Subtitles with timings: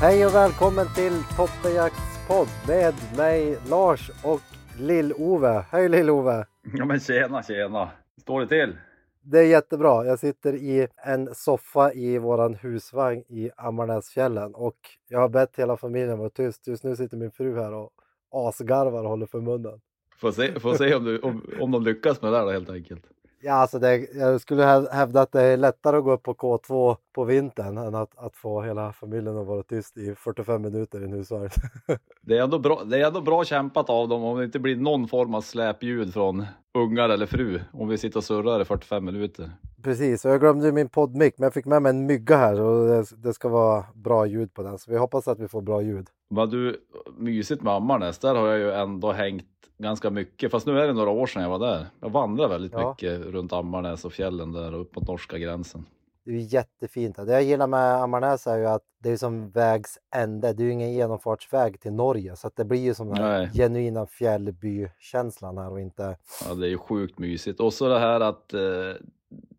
[0.00, 4.40] Hej och välkommen till Toppenjakts podd med mig Lars och
[4.78, 5.64] Lill-Ove.
[5.70, 6.44] Hej Lill-Ove!
[6.74, 7.90] Ja men tjena tjena!
[8.20, 8.76] Står det till?
[9.22, 10.06] Det är jättebra.
[10.06, 14.76] Jag sitter i en soffa i våran husvagn i Ammarnäsfjällen och
[15.08, 16.66] jag har bett hela familjen vara tyst.
[16.66, 17.90] Just nu sitter min fru här och
[18.30, 19.80] asgarvar och håller för munnen.
[20.20, 22.70] Får se, får se om, du, om, om de lyckas med det där då, helt
[22.70, 23.04] enkelt.
[23.42, 26.34] Ja, alltså det, jag skulle hä- hävda att det är lättare att gå upp på
[26.34, 31.00] K2 på vintern än att, att få hela familjen att vara tyst i 45 minuter
[31.00, 31.48] i en husvagn.
[32.22, 34.76] Det är, ändå bra, det är ändå bra kämpat av dem om det inte blir
[34.76, 39.04] någon form av släpljud från ungar eller fru om vi sitter och surrar i 45
[39.04, 39.50] minuter.
[39.82, 42.86] Precis, och jag glömde min poddmick men jag fick med mig en mygga här och
[42.88, 45.82] det, det ska vara bra ljud på den så vi hoppas att vi får bra
[45.82, 46.08] ljud.
[46.28, 46.76] Vad du,
[47.18, 49.44] mysigt med Ammarnäs, där har jag ju ändå hängt
[49.82, 50.50] ganska mycket.
[50.50, 51.86] Fast nu är det några år sedan jag var där.
[52.00, 52.88] Jag vandrar väldigt Ja.
[52.90, 55.86] mycket runt Ammarnäs och fjällen där och upp mot norska gränsen.
[56.24, 57.16] Det är jättefint.
[57.16, 60.52] Det jag gillar med Ammarnäs är ju att det är som vägs ände.
[60.52, 63.38] Det är ju ingen genomfartsväg till Norge så att det blir ju som den här
[63.38, 63.50] Nej.
[63.54, 66.16] genuina fjällbykänslan här och inte...
[66.48, 67.60] Ja, det är ju sjukt mysigt.
[67.60, 68.60] Och så det här att eh,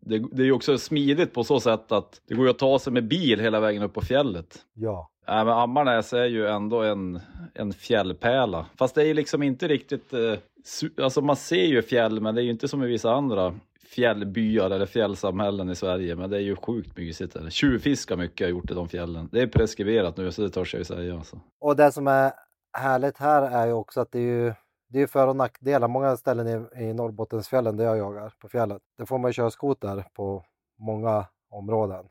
[0.00, 2.78] det, det är ju också smidigt på så sätt att det går ju att ta
[2.78, 4.58] sig med bil hela vägen upp på fjället.
[4.74, 7.20] Ja, Nej, men Ammarnäs är ju ändå en,
[7.54, 8.66] en fjällpärla.
[8.76, 10.12] Fast det är ju liksom inte riktigt...
[10.12, 10.34] Eh,
[11.02, 13.54] alltså man ser ju fjäll, men det är ju inte som i vissa andra
[13.94, 16.16] fjällbyar eller fjällsamhällen i Sverige.
[16.16, 17.34] Men det är ju sjukt mysigt.
[17.34, 17.50] där.
[17.50, 19.28] Tjuvfiska mycket har jag gjort i de fjällen.
[19.32, 21.14] Det är preskriberat nu, så det törs jag ju säga.
[21.14, 21.40] Alltså.
[21.60, 22.32] och det som är
[22.72, 24.54] härligt här är ju också att det är ju
[24.88, 25.88] det är för och nackdelar.
[25.88, 29.50] Många ställen i, i Norrbottensfjällen där jag jagar på fjället, där får man ju köra
[29.50, 30.44] skoter på
[30.78, 32.04] många områden.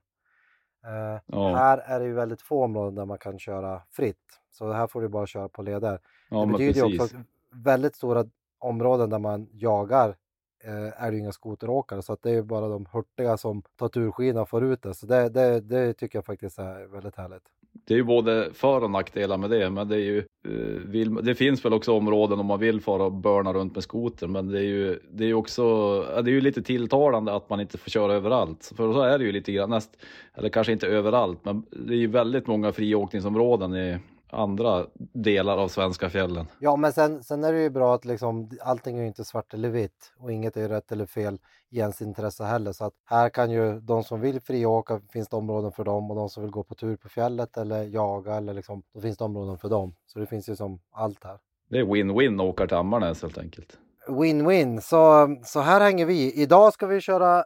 [0.86, 1.56] Eh, Ja.
[1.56, 4.40] Här är det ju väldigt få områden där man kan köra fritt.
[4.52, 6.00] Så här får du bara köra på leder.
[6.30, 8.26] Ja, det betyder ju också att väldigt stora
[8.60, 10.16] områden där man jagar
[10.64, 13.88] eh, är det inga skoteråkare så att det är ju bara de hurtiga som tar
[13.88, 14.94] turskina och får ut det.
[14.94, 17.44] Så det, det, det tycker jag faktiskt är väldigt härligt.
[17.74, 21.16] Det är ju både för och nackdelar med det, men det är ju, eh, vill,
[21.16, 24.48] det finns väl också områden om man vill fara och börna runt med skoter, men
[24.48, 25.64] det är ju, det är också,
[26.02, 28.74] det är ju lite tilltalande att man inte får köra överallt.
[28.78, 29.98] För så är det ju lite grann, näst,
[30.34, 33.98] eller kanske inte överallt, men det är ju väldigt många friåkningsområden i
[34.32, 36.48] andra delar av svenska fjällen.
[36.60, 39.54] Ja men sen, sen är det ju bra att liksom allting är ju inte svart
[39.54, 42.72] eller vitt och inget är rätt eller fel i ens intresse heller.
[42.72, 46.16] Så att här kan ju de som vill friåka finns det områden för dem och
[46.18, 49.24] de som vill gå på tur på fjället eller jaga eller liksom då finns det
[49.24, 49.96] områden för dem.
[50.06, 51.38] Så det finns ju som allt här.
[51.70, 53.78] Det är win-win att åka till Ammarnäs helt enkelt.
[54.08, 54.80] Win-win.
[54.82, 56.34] Så, så här hänger vi.
[56.42, 57.44] Idag ska vi köra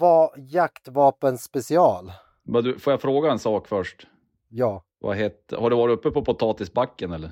[0.00, 2.12] va- jaktvapen special.
[2.42, 4.06] Men du, får jag fråga en sak först?
[4.48, 4.84] Ja.
[5.04, 7.30] Vad heter, har du varit uppe på potatisbacken eller?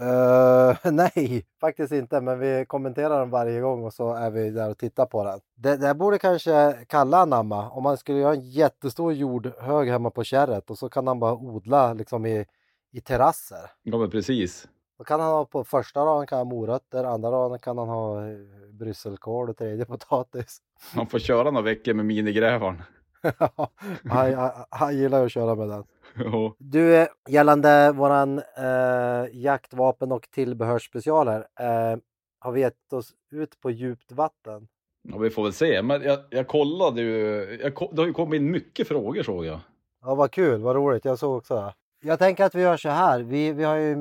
[0.00, 4.70] Eh, nej, faktiskt inte, men vi kommenterar den varje gång och så är vi där
[4.70, 5.40] och tittar på den.
[5.54, 7.70] Det, det borde kanske Kalle anamma.
[7.70, 11.34] Om man skulle göra en jättestor jordhög hemma på kärret och så kan han bara
[11.34, 12.46] odla liksom i,
[12.92, 13.70] i terrasser.
[13.82, 14.68] Ja men precis.
[14.98, 17.88] Då kan han ha på första raden kan han ha morötter, andra raden kan han
[17.88, 18.36] ha eh,
[18.72, 20.58] brysselkål och tredje potatis.
[20.96, 22.82] Man får köra några veckor med minigrävaren.
[24.04, 25.84] han, han, han gillar att köra med den.
[26.24, 26.54] Ja.
[26.58, 31.46] Du, eh, gällande våran eh, jaktvapen och tillbehörsspecialer.
[31.60, 31.98] Eh,
[32.38, 34.68] har vi gett oss ut på djupt vatten?
[35.02, 35.82] Ja, vi får väl se.
[35.82, 37.58] Men jag, jag kollade ju.
[37.62, 39.60] Jag, det har ju kommit in mycket frågor såg jag.
[40.02, 41.04] Ja, vad kul, vad roligt.
[41.04, 41.74] Jag såg också det.
[42.08, 43.20] Jag tänker att vi gör så här.
[43.20, 43.96] Vi, vi har ju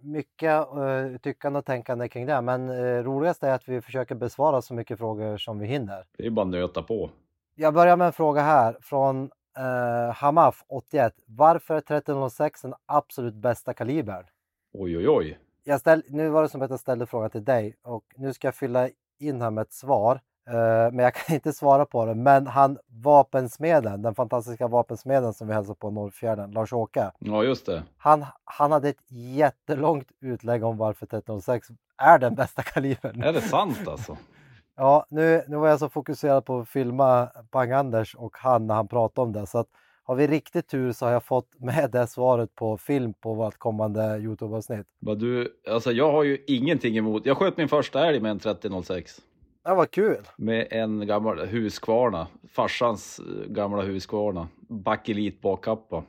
[0.00, 4.62] mycket uh, tyckande och tänkande kring det, men uh, roligast är att vi försöker besvara
[4.62, 6.04] så mycket frågor som vi hinner.
[6.18, 7.10] Det är bara nöta på.
[7.56, 9.22] Jag börjar med en fråga här från
[9.58, 11.14] uh, Hamaf 81.
[11.26, 14.24] Varför är 1306 den absolut bästa kalibern?
[14.72, 15.38] Oj, oj, oj.
[15.64, 18.46] jag ställ, nu var det som att jag ställde frågan till dig och nu ska
[18.46, 18.88] jag fylla
[19.20, 20.20] in här med ett svar.
[20.48, 22.14] Eh, men jag kan inte svara på det.
[22.14, 27.10] Men han vapensmeden, den fantastiska vapensmeden som vi hälsar på Norrfjärden, Lars-Åke.
[27.18, 27.82] Ja, just det.
[27.96, 33.22] Han, han hade ett jättelångt utlägg om varför 1306 är den bästa kalibern.
[33.22, 34.16] Är det sant alltså?
[34.76, 38.88] Ja, nu, nu var jag så fokuserad på att filma Pang-Anders och han när han
[38.88, 39.46] pratade om det.
[39.46, 39.68] Så att
[40.04, 43.58] har vi riktigt tur så har jag fått med det svaret på film på vårt
[43.58, 44.86] kommande Youtube-avsnitt.
[45.00, 47.26] Du, alltså jag har ju ingenting emot.
[47.26, 49.20] Jag sköt min första älg med en 3006.
[49.64, 50.28] Ja, vad kul!
[50.36, 54.48] Med en gammal Husqvarna, farsans eh, gamla Husqvarna.
[54.68, 56.02] Bakelit bakkappa.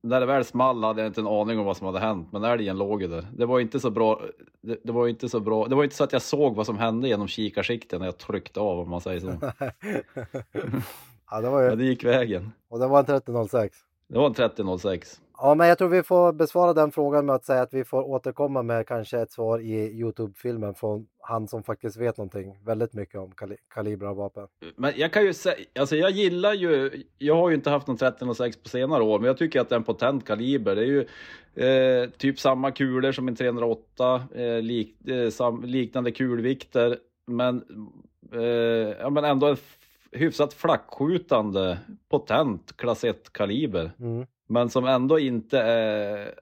[0.00, 2.44] När det väl small hade jag inte en aning om vad som hade hänt, men
[2.44, 3.26] älgen låg ju där.
[3.36, 4.20] Det var inte så bra.
[4.60, 5.66] Det, det var inte så bra.
[5.66, 8.60] Det var inte så att jag såg vad som hände genom kikarsikten när jag tryckte
[8.60, 9.28] av om man säger så.
[11.30, 11.68] ja, det var ju...
[11.68, 12.52] Ja, det gick vägen.
[12.68, 13.78] Och det var en 3006.
[14.08, 15.20] Det var en 3006.
[15.38, 18.02] Ja, men jag tror vi får besvara den frågan med att säga att vi får
[18.02, 23.20] återkomma med kanske ett svar i Youtube-filmen från han som faktiskt vet någonting väldigt mycket
[23.20, 24.46] om kali kalibrar och vapen.
[24.76, 27.96] Men jag kan ju säga, alltså jag gillar ju, jag har ju inte haft någon
[27.96, 30.76] 1306 på senare år, men jag tycker att det är en potent kaliber.
[30.76, 31.06] Det är ju
[31.66, 37.64] eh, typ samma kulor som en 308, eh, lik, eh, sam, liknande kulvikter, men,
[38.32, 38.40] eh,
[39.00, 39.56] ja, men ändå en
[40.12, 41.78] hyfsat flackskjutande,
[42.08, 43.90] potent klass 1-kaliber.
[44.00, 44.26] Mm.
[44.46, 46.34] Men som ändå inte är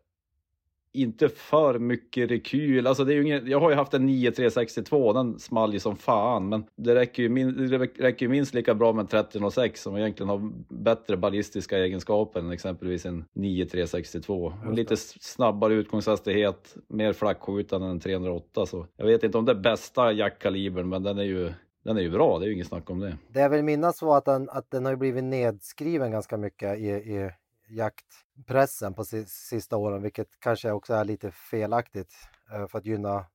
[0.94, 2.86] inte för mycket rekyl.
[2.86, 5.96] Alltså det är ju ingen, jag har ju haft en 9362, den small ju som
[5.96, 9.82] fan, men det räcker ju, min, det räcker ju minst lika bra med en 3006
[9.82, 14.52] som egentligen har bättre ballistiska egenskaper än exempelvis en 9362.
[14.66, 18.66] Och lite snabbare utgångshastighet, mer flackskjutande än en 308.
[18.66, 21.52] Så jag vet inte om det är bästa jaktkalibern, men den är ju
[21.84, 23.16] den är ju bra, det är ju inget snack om det.
[23.28, 26.86] Det jag vill minnas var att den, att den har blivit nedskriven ganska mycket i,
[26.86, 27.30] i
[27.68, 32.14] jaktpressen på sista åren, vilket kanske också är lite felaktigt
[32.52, 33.26] eh, för att gynna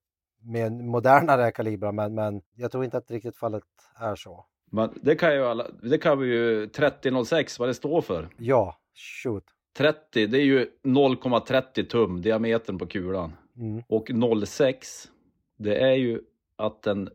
[0.42, 3.64] mer modernare kalibrar, men, men jag tror inte att riktigt fallet
[4.00, 4.46] är så.
[4.72, 8.30] Men det kan ju alla, det kan vi ju 3006 vad det står för.
[8.38, 8.78] Ja,
[9.24, 9.44] shoot.
[9.78, 13.34] 30, det är ju 0,30 tum diametern på kulan.
[13.58, 13.84] Mm.
[13.88, 14.10] Och
[14.48, 15.10] 06,
[15.58, 16.22] det är ju
[16.56, 17.10] att den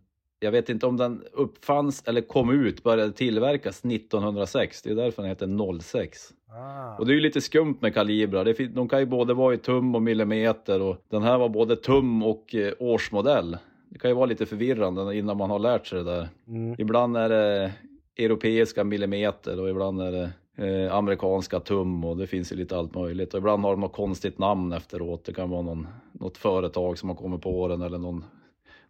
[0.44, 4.82] jag vet inte om den uppfanns eller kom ut, började tillverkas 1906.
[4.82, 6.18] Det är därför den heter 06.
[6.48, 6.96] Ah.
[6.98, 8.74] Och det är ju lite skumt med kalibrar.
[8.74, 12.22] de kan ju både vara i tum och millimeter och den här var både tum
[12.22, 13.56] och eh, årsmodell.
[13.88, 16.28] Det kan ju vara lite förvirrande innan man har lärt sig det där.
[16.48, 16.74] Mm.
[16.78, 17.72] Ibland är det
[18.16, 20.30] europeiska millimeter och ibland är det
[20.66, 23.34] eh, amerikanska tum och det finns ju lite allt möjligt.
[23.34, 25.24] Och ibland har de något konstigt namn efteråt.
[25.24, 28.24] Det kan vara någon, något företag som har kommit på den eller någon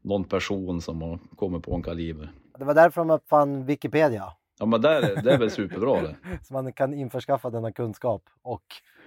[0.04, 2.32] någon person som har kommit på en kaliber.
[2.58, 4.32] Det var därför de uppfann Wikipedia.
[4.58, 6.16] Ja men där, det är väl superbra det.
[6.42, 8.62] Så man kan införskaffa denna kunskap och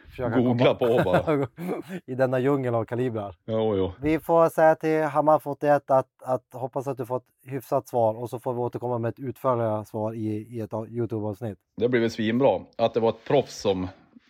[0.10, 1.04] försöka Googla komma...
[1.04, 1.48] på bara.
[2.06, 3.36] I denna djungel av kalibrar.
[3.46, 3.92] Jo, jo.
[4.02, 8.30] Vi får säga till Hammar 81 att, att hoppas att du fått hyfsat svar och
[8.30, 11.58] så får vi återkomma med ett utförligare svar i, i ett Youtube-avsnitt.
[11.78, 12.62] Det blir väl svinbra.
[12.78, 13.88] Att det var ett proffs som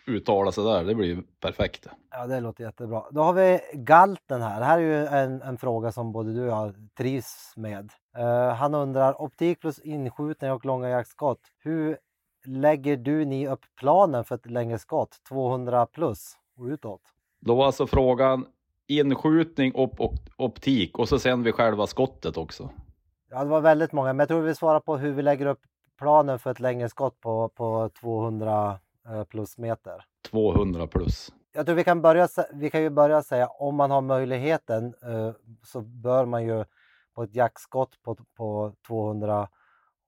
[0.08, 1.86] uttala sig där, det blir perfekt.
[2.10, 3.02] Ja, det låter jättebra.
[3.10, 4.60] Då har vi galten här.
[4.60, 7.92] Det här är ju en, en fråga som både du och jag trivs med.
[8.18, 11.40] Uh, han undrar optik plus inskjutning och långa jaktskott.
[11.58, 11.98] Hur
[12.44, 15.16] lägger du ni upp planen för ett längre skott?
[15.28, 17.02] 200 plus och utåt?
[17.40, 18.46] Då var alltså frågan
[18.86, 22.70] inskjutning och, och optik och så sen vid själva skottet också.
[23.30, 25.60] Ja, det var väldigt många, men jag tror vi svarar på hur vi lägger upp
[25.98, 30.04] planen för ett längre skott på, på 200 Eh, plus meter.
[30.30, 31.32] 200 plus.
[31.52, 35.32] Jag tror vi kan börja, vi kan ju börja säga om man har möjligheten eh,
[35.64, 36.64] så bör man ju
[37.14, 39.48] på ett jaktskott på, på 200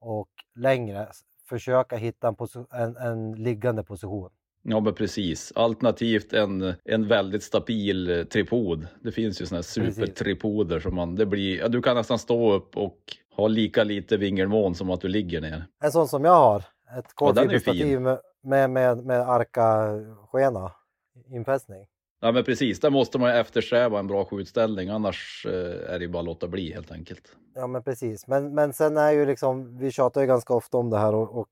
[0.01, 1.09] och längre
[1.49, 4.31] försöka hitta en, en, en liggande position.
[4.63, 8.87] Ja men precis, alternativt en, en väldigt stabil eh, tripod.
[9.03, 12.53] Det finns ju sådana här supertripoder som man, det blir, ja, du kan nästan stå
[12.53, 12.99] upp och
[13.37, 15.65] ha lika lite vingelmån som att du ligger ner.
[15.85, 16.65] En sån som jag har,
[16.99, 20.73] ett kolfiberstativ med, med, med, med arka-skena,
[21.29, 21.87] infästning.
[22.21, 26.05] Ja men precis, där måste man ju eftersträva en bra skjutställning annars eh, är det
[26.05, 27.37] ju bara att låta bli helt enkelt.
[27.55, 30.91] Ja men precis, men, men sen är ju liksom, vi tjatar ju ganska ofta om
[30.91, 31.51] det här och, och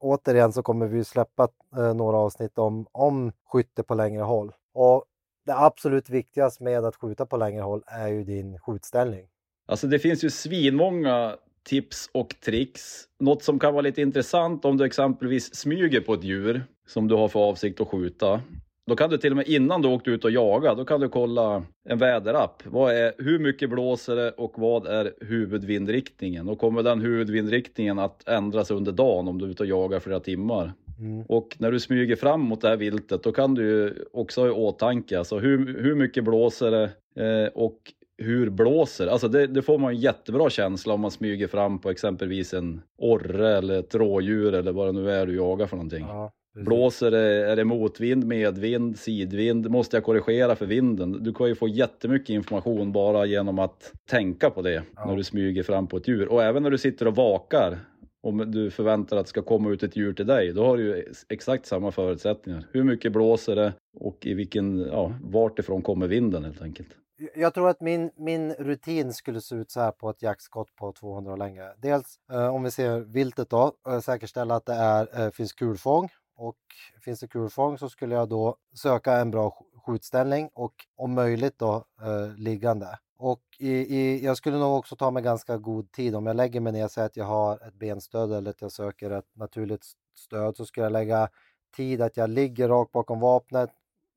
[0.00, 4.52] återigen så kommer vi släppa eh, några avsnitt om, om skytte på längre håll.
[4.74, 5.04] Och
[5.46, 9.28] det absolut viktigaste med att skjuta på längre håll är ju din skjutställning.
[9.66, 13.04] Alltså det finns ju svinmånga tips och tricks.
[13.20, 17.14] Något som kan vara lite intressant om du exempelvis smyger på ett djur som du
[17.14, 18.40] har för avsikt att skjuta.
[18.86, 21.08] Då kan du till och med innan du åkt ut och jagat, då kan du
[21.08, 22.62] kolla en väderapp.
[22.64, 26.48] Vad är, hur mycket blåser det och vad är huvudvindriktningen?
[26.48, 30.20] Och kommer den huvudvindriktningen att ändras under dagen om du är ute och jagar flera
[30.20, 30.72] timmar?
[30.98, 31.24] Mm.
[31.28, 34.50] Och när du smyger fram mot det här viltet, då kan du också ha i
[34.50, 36.90] åtanke, alltså hur, hur mycket blåser det
[37.24, 37.78] eh, och
[38.18, 39.46] hur blåser alltså det?
[39.46, 43.78] Det får man en jättebra känsla om man smyger fram på exempelvis en orre eller
[43.78, 46.04] ett rådjur eller vad det nu är du jagar för någonting.
[46.08, 49.70] Ja, blåser det, är det motvind, medvind, sidvind?
[49.70, 51.22] Måste jag korrigera för vinden?
[51.24, 55.06] Du kan ju få jättemycket information bara genom att tänka på det ja.
[55.06, 56.28] när du smyger fram på ett djur.
[56.28, 57.78] Och även när du sitter och vakar
[58.22, 60.82] om du förväntar att det ska komma ut ett djur till dig, då har du
[60.82, 62.66] ju exakt samma förutsättningar.
[62.72, 66.88] Hur mycket blåser det och i vilken, ja, vart ifrån kommer vinden helt enkelt.
[67.34, 70.92] Jag tror att min, min rutin skulle se ut så här på ett jaktskott på
[70.92, 71.74] 200 längre.
[71.78, 76.08] Dels eh, om vi ser viltet då, eh, säkerställa att det är, eh, finns kulfång
[76.36, 76.56] och
[77.00, 79.56] finns det kulfång så skulle jag då söka en bra
[79.86, 82.98] skjutställning och om möjligt då eh, liggande.
[83.18, 86.14] Och i, i, jag skulle nog också ta mig ganska god tid.
[86.14, 89.10] Om jag lägger mig ner säger att jag har ett benstöd eller att jag söker
[89.10, 91.28] ett naturligt stöd så ska jag lägga
[91.76, 93.70] tid att jag ligger rakt bakom vapnet.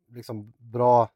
[0.08, 1.10] Liksom bra,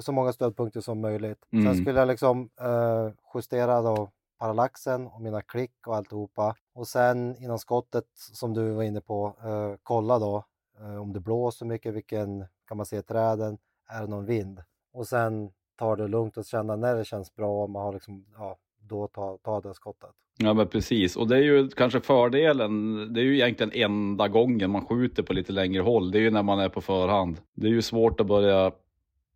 [0.00, 1.46] så många stödpunkter som möjligt.
[1.52, 1.64] Mm.
[1.64, 6.56] Sen skulle jag liksom eh, justera då parallaxen och mina klick och alltihopa.
[6.74, 10.44] Och sen innan skottet som du var inne på, eh, kolla då
[10.80, 13.58] eh, om det blåser mycket, vilken kan man se träden,
[13.88, 14.62] är det någon vind?
[14.92, 18.58] Och sen ta det lugnt och känna när det känns bra, man har liksom, ja,
[18.80, 20.10] då ta, ta det skottet.
[20.38, 24.70] Ja men precis, och det är ju kanske fördelen, det är ju egentligen enda gången
[24.70, 27.40] man skjuter på lite längre håll, det är ju när man är på förhand.
[27.54, 28.72] Det är ju svårt att börja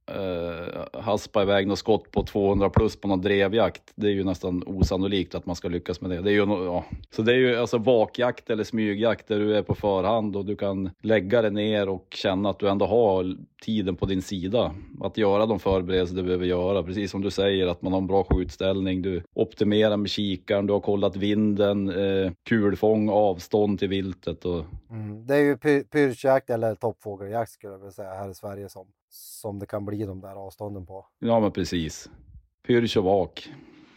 [0.07, 3.83] eh, haspa iväg något skott på 200 plus på någon drevjakt.
[3.95, 6.21] Det är ju nästan osannolikt att man ska lyckas med det.
[6.21, 6.85] det är ju no ja.
[7.11, 10.57] Så det är ju alltså vakjakt eller smygjakt där du är på förhand och du
[10.57, 14.75] kan lägga dig ner och känna att du ändå har tiden på din sida.
[15.01, 16.83] Att göra de förberedelser du behöver göra.
[16.83, 19.03] Precis som du säger att man har en bra skjutställning.
[19.03, 24.45] Du optimerar med kikaren, du har kollat vinden, eh, kulfång, avstånd till viltet.
[24.45, 24.65] Och...
[24.91, 25.27] Mm.
[25.27, 28.87] Det är ju py pyrschjakt eller toppfågeljakt skulle jag vilja säga här i Sverige som
[29.15, 31.07] som det kan bli de där avstånden på.
[31.19, 32.11] Ja, men precis.
[32.67, 33.49] Pyrsch och vak.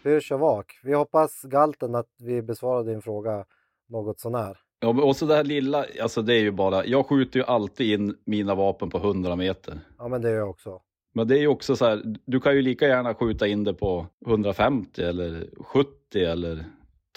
[0.04, 0.80] Pyrsch och vak.
[0.84, 3.46] Vi hoppas Galten att vi besvarade din fråga
[3.90, 4.58] något sånär.
[4.80, 8.00] Ja, och så det här lilla, alltså det är ju bara, jag skjuter ju alltid
[8.00, 9.80] in mina vapen på 100 meter.
[9.98, 10.82] Ja, men det gör jag också.
[11.14, 13.74] Men det är ju också så här, du kan ju lika gärna skjuta in det
[13.74, 15.90] på 150 eller 70
[16.24, 16.66] eller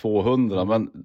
[0.00, 0.68] 200, mm.
[0.68, 1.04] men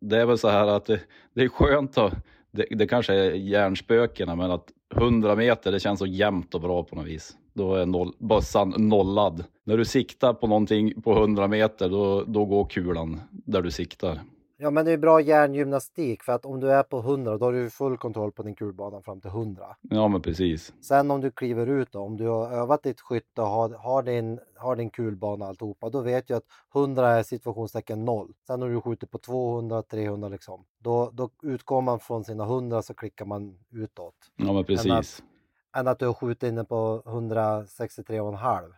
[0.00, 1.00] det är väl så här att det,
[1.34, 2.12] det är skönt att,
[2.52, 6.84] det, det kanske är hjärnspökena, men att 100 meter, det känns så jämnt och bra
[6.84, 7.36] på något vis.
[7.54, 9.44] Då är noll, bössan nollad.
[9.64, 14.20] När du siktar på någonting på 100 meter, då, då går kulan där du siktar.
[14.62, 17.52] Ja, men det är bra hjärngymnastik för att om du är på 100 då har
[17.52, 19.76] du full kontroll på din kulbana fram till 100.
[19.80, 20.74] Ja, men precis.
[20.80, 24.02] Sen om du kliver ut då, om du har övat ditt skytte och har, har,
[24.02, 28.32] din, har din kulbana alltihopa, då vet jag att 100 är situationstecken 0.
[28.46, 32.82] Sen när du skjuter på 200, 300 liksom, då, då utgår man från sina 100
[32.82, 34.14] så klickar man utåt.
[34.36, 34.86] Ja, men precis.
[34.86, 35.22] Än att,
[35.76, 38.72] än att du har skjutit inne på 163,5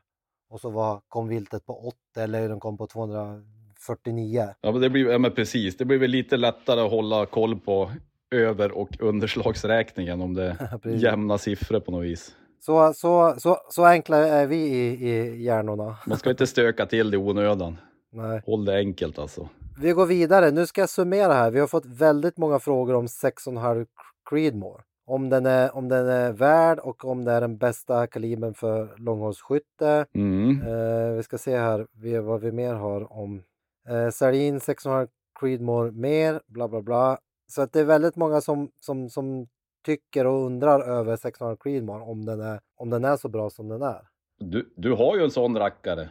[0.48, 3.42] och så var, kom viltet på 80 eller den kom på 200
[3.86, 4.48] 49.
[4.60, 5.76] Ja, men det blir, ja, men precis.
[5.76, 7.90] Det blir väl lite lättare att hålla koll på
[8.30, 12.34] över och underslagsräkningen om det är jämna siffror på något vis.
[12.60, 15.96] Så, så, så, så enkla är vi i, i hjärnorna.
[16.06, 17.76] Man ska inte stöka till det i onödan.
[18.12, 18.42] Nej.
[18.46, 19.48] Håll det enkelt alltså.
[19.80, 20.50] Vi går vidare.
[20.50, 21.50] Nu ska jag summera här.
[21.50, 23.86] Vi har fått väldigt många frågor om 6,5
[24.30, 24.82] Creedmoor.
[25.06, 28.94] Om den, är, om den är värd och om det är den bästa kalibern för
[28.96, 30.06] långhållsskytte.
[30.14, 30.62] Mm.
[30.62, 31.86] Eh, vi ska se här
[32.20, 33.42] vad vi mer har om
[33.88, 35.06] Eh, sälj in 600
[35.40, 37.18] Creedmore mer, bla bla bla.
[37.46, 39.48] Så att det är väldigt många som, som, som
[39.84, 43.68] tycker och undrar över 600 Creedmore om den är, om den är så bra som
[43.68, 44.08] den är.
[44.38, 46.08] Du, du har ju en sån rackare.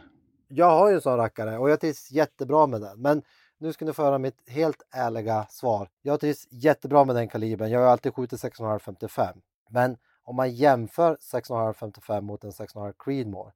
[0.48, 3.00] Jag har ju en sån rackare och jag trivs jättebra med den.
[3.00, 3.22] Men
[3.58, 5.88] nu ska ni få höra mitt helt ärliga svar.
[6.02, 7.70] Jag trivs jättebra med den kalibern.
[7.70, 9.36] Jag har alltid skjutit 655.
[9.70, 13.52] Men om man jämför 655 mot en 600 Creedmore.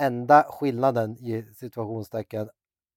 [0.00, 2.48] Enda skillnaden i situationstecken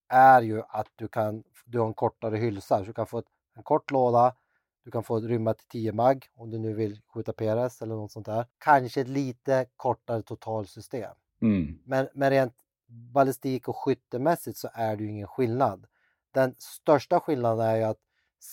[0.09, 3.25] är ju att du kan, du har en kortare hylsa, så du kan få ett,
[3.55, 4.35] en kort låda,
[4.83, 7.95] du kan få ett rymma till 10 mag om du nu vill skjuta PRS eller
[7.95, 8.45] något sånt där.
[8.57, 11.15] Kanske ett lite kortare totalsystem.
[11.41, 11.79] Mm.
[11.85, 12.53] Men, men rent
[12.87, 15.87] ballistik och skyttemässigt så är det ju ingen skillnad.
[16.31, 17.99] Den största skillnaden är ju att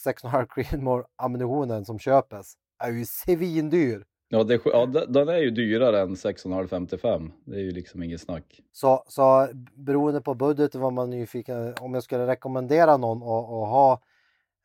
[0.06, 4.04] 6,5 Creedmoor ammunitionen som köpes är ju svindyr.
[4.34, 7.32] Ja, det, ja, den är ju dyrare än 6,555.
[7.44, 8.60] Det är ju liksom inget snack.
[8.72, 13.68] Så, så beroende på budget var man nyfiken, om jag skulle rekommendera någon att, att
[13.68, 14.02] ha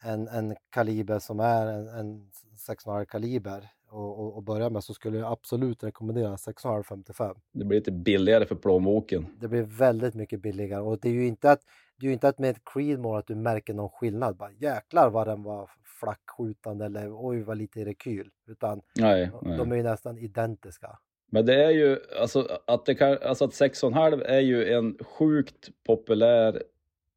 [0.03, 2.29] en, en kaliber som är en, en
[2.67, 7.36] 6,5 kaliber och, och, och börja med så skulle jag absolut rekommendera 6,5-55.
[7.53, 9.25] Det blir lite billigare för plånboken.
[9.39, 11.62] Det blir väldigt mycket billigare och det är ju inte att
[12.00, 14.38] det är ju inte att med ett Creedmoor att du märker någon skillnad.
[14.38, 15.69] Bara, jäklar vad den var
[16.00, 18.30] flackskjutande eller oj vad lite rekyl.
[18.48, 19.58] Utan Nej, nej.
[19.58, 21.00] de är ju nästan identiska.
[21.30, 25.70] Men det är ju, alltså att, det kan, alltså att 6,5 är ju en sjukt
[25.88, 26.63] populär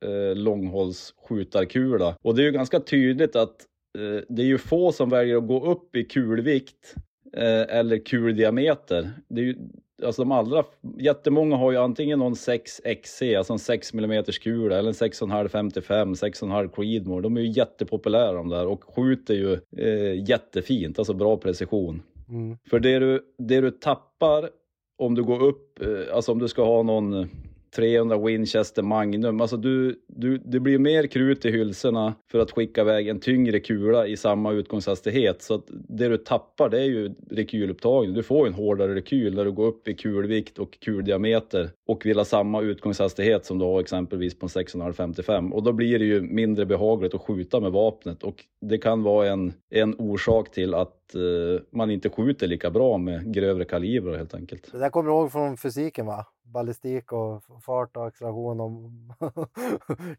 [0.05, 2.17] eh, långhållsskjutarkula.
[2.23, 3.67] Och det är ju ganska tydligt att
[3.99, 6.95] eh, det är ju få som väljer att gå upp i kulvikt
[7.33, 9.11] eh, eller kuldiameter.
[9.29, 9.57] Det är ju,
[10.04, 10.64] alltså de allra,
[10.99, 15.49] jättemånga har ju antingen någon 6 XC, alltså en 6 mm kula, eller en 6,5
[15.49, 17.21] 55, 6,5 Creedmoor.
[17.21, 22.02] De är ju jättepopulära de där och skjuter ju eh, jättefint, alltså bra precision.
[22.28, 22.57] Mm.
[22.71, 24.50] För det du, det du tappar
[24.99, 27.28] om du går upp, eh, alltså om du ska ha någon
[27.77, 32.81] 300 Winchester Magnum, alltså du, du, det blir mer krut i hylsorna för att skicka
[32.81, 35.43] iväg en tyngre kula i samma utgångshastighet.
[35.43, 38.15] Så att det du tappar det är ju rekylupptagning.
[38.15, 42.19] Du får en hårdare rekyl när du går upp i kulvikt och kuldiameter och vill
[42.19, 46.21] ha samma utgångshastighet som du har exempelvis på en 6,55 och då blir det ju
[46.21, 51.15] mindre behagligt att skjuta med vapnet och det kan vara en, en orsak till att
[51.15, 54.73] eh, man inte skjuter lika bra med grövre kalibrar helt enkelt.
[54.73, 56.27] Det där kommer du ihåg från fysiken va?
[56.52, 58.90] Ballistik och fart och acceleration och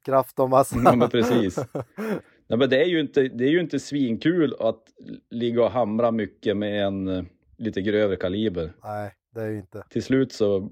[0.06, 0.76] kraft och massa.
[0.86, 1.58] Ja, men precis.
[2.48, 4.84] Nej, men det är ju inte, det är ju inte svinkul att
[5.30, 7.24] ligga och hamra mycket med en eh,
[7.58, 8.74] lite grövre kaliber.
[8.84, 9.84] Nej, det är ju inte.
[9.90, 10.70] Till slut så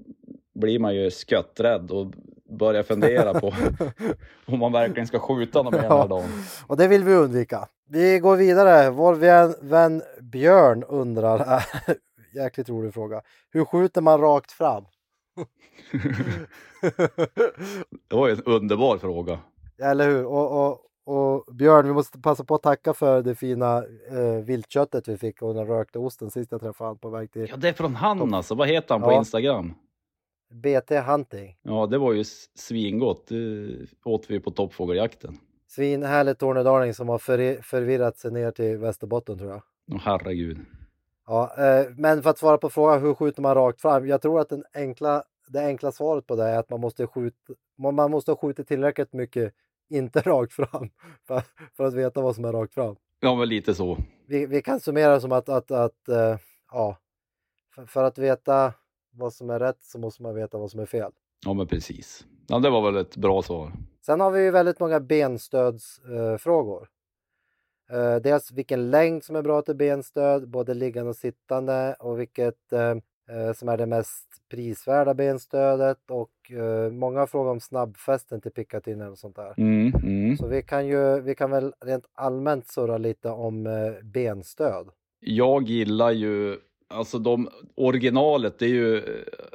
[0.54, 2.12] blir man ju skötträdd och
[2.58, 3.54] börjar fundera på
[4.46, 6.28] om man verkligen ska skjuta någon mer här dagen.
[6.66, 7.68] Och det vill vi undvika.
[7.88, 8.90] Vi går vidare.
[8.90, 11.64] Vår vän, vän Björn undrar,
[12.34, 13.22] jäkligt rolig fråga.
[13.50, 14.84] Hur skjuter man rakt fram?
[18.08, 19.38] Det var ju en underbar fråga.
[19.82, 20.24] Eller hur?
[20.26, 25.08] Och, och, och Björn, vi måste passa på att tacka för det fina eh, viltköttet
[25.08, 27.68] vi fick och den rökta osten sist jag träffade honom på väg till Ja, det
[27.68, 28.54] är från han alltså.
[28.54, 29.18] Vad heter han på Ja.
[29.18, 29.74] Instagram?
[30.52, 31.56] BT Hunting.
[31.62, 32.24] Ja, det var ju
[32.58, 33.26] svingott.
[33.28, 35.38] Det åt vi på toppfågeljakten.
[35.68, 39.62] Svinhärlig tornedaling som har för, förvirrat sig ner till Västerbotten tror jag.
[39.92, 40.58] Åh herregud.
[41.26, 44.06] Ja, eh, men för att svara på frågan hur skjuter man rakt fram?
[44.06, 47.36] Jag tror att den enkla, det enkla svaret på det är att man måste skjuta,
[47.76, 49.54] man måste ha skjutit tillräckligt mycket,
[49.88, 50.90] inte rakt fram,
[51.26, 51.42] för,
[51.76, 52.96] för att veta vad som är rakt fram.
[53.20, 53.98] Ja, men lite så.
[54.26, 56.36] Vi, vi kan summera som att, att, att eh,
[56.72, 56.96] ja,
[57.74, 58.72] för, för att veta
[59.12, 61.12] vad som är rätt så måste man veta vad som är fel.
[61.44, 62.26] Ja, men precis.
[62.48, 63.72] Ja, det var väl ett bra svar.
[64.06, 66.32] Sen har vi ju väldigt många benstödsfrågor.
[66.32, 66.88] Eh, frågor.
[67.90, 72.72] eh, dels vilken längd som är bra till benstöd, både liggande och sittande och vilket
[73.54, 79.18] som är det mest prisvärda benstödet och eh, många frågar om snabbfästen till Picatinny och
[79.18, 79.54] sånt där.
[79.56, 80.36] Mm, mm.
[80.36, 84.88] Så vi kan ju, vi kan väl rent allmänt surra lite om eh, benstöd.
[85.20, 86.56] Jag gillar ju,
[86.88, 89.02] alltså de originalet, det är ju, eh,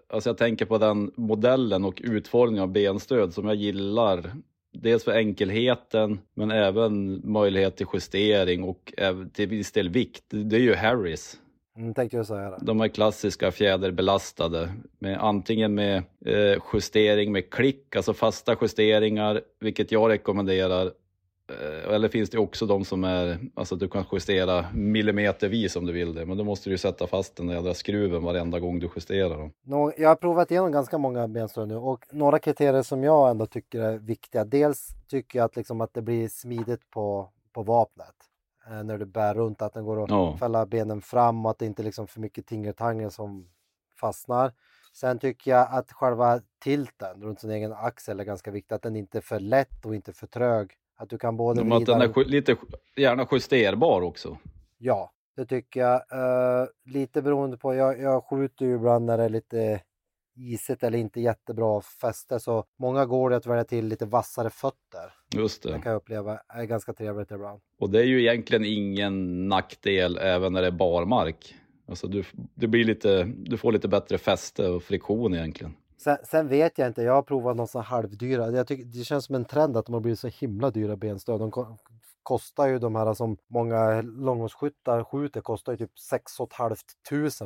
[0.09, 4.31] alltså jag tänker på den modellen och utformningen av benstöd som jag gillar.
[4.77, 8.93] Dels för enkelheten, men även möjlighet till justering och
[9.33, 10.23] till viss del vikt.
[10.29, 11.39] Det är ju Harris.
[11.77, 12.57] Mm, tänkte jag säga det.
[12.61, 19.91] De här klassiska fjäderbelastade, med, antingen med eh, justering med klick, alltså fasta justeringar, vilket
[19.91, 20.85] jag rekommenderar.
[21.49, 25.93] Eh, eller finns det också de som är, alltså du kan justera millimetervis om du
[25.93, 28.89] vill det, men då måste du sätta fast den där jädra skruven varenda gång du
[28.95, 29.51] justerar dem.
[29.65, 33.45] Nå, jag har provat igenom ganska många benstöd nu och några kriterier som jag ändå
[33.45, 34.45] tycker är viktiga.
[34.45, 38.15] Dels tycker jag att, liksom att det blir smidigt på, på vapnet
[38.69, 40.38] när du bär runt, att den går att Ja.
[40.38, 43.49] fälla benen fram och att det inte liksom för mycket tingeltangel som
[43.99, 44.54] fastnar.
[44.93, 48.95] Sen tycker jag att själva tilten runt sin egen axel är ganska viktig, att den
[48.95, 50.71] inte är för lätt och inte för trög.
[50.97, 52.56] Att du kan både Men att den vrida är lite,
[52.95, 54.38] gärna justerbar också.
[54.78, 55.93] Ja, det tycker jag.
[55.95, 59.82] Eh, lite beroende på, jag, jag skjuter ju ibland när det är lite
[60.35, 65.13] isigt eller inte jättebra fäste så många går det att välja till lite vassare fötter.
[65.35, 65.79] Just Det det.
[65.81, 67.61] kan jag uppleva är ganska trevligt ibland.
[67.79, 71.55] Och det är ju egentligen ingen nackdel även när det är barmark.
[71.87, 75.73] Alltså du, det blir lite, du får lite bättre fäste och friktion egentligen.
[75.97, 78.51] Sen, sen vet jag inte, jag har provat någon sån halvdyra.
[78.51, 81.39] Jag tycker, det känns som en trend att de har blivit så himla dyra benstöd.
[81.39, 81.51] De
[82.25, 86.75] kostar ju de här som många långhållsskyttar skjuter kostar ju typ 6 500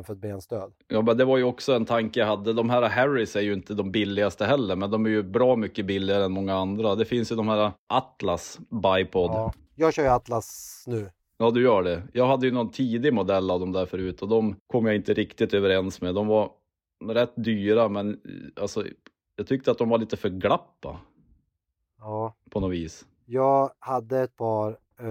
[0.04, 0.74] för ett benstöd.
[0.88, 2.54] Ja, men det var ju också en tanke jag hade.
[2.54, 5.86] De här Harris är ju inte de billigaste heller, men de är ju bra mycket
[5.86, 6.96] billigare än många andra.
[6.96, 9.30] Det finns ju de här Atlas Bipod.
[9.32, 9.54] Ja, Ja.
[9.76, 11.10] jag kör ju Atlas nu.
[11.54, 12.04] du gör det.
[12.14, 15.14] Jag hade ju någon tidig modell av dem där förut och de kom jag inte
[15.14, 16.16] riktigt överens med.
[16.16, 16.52] De var
[17.06, 18.84] rätt dyra, men eh, alltså,
[19.36, 21.00] jag tyckte att de var lite för glappa
[22.00, 23.06] Ja, på något vis.
[23.32, 25.08] Jag hade ett par, eh,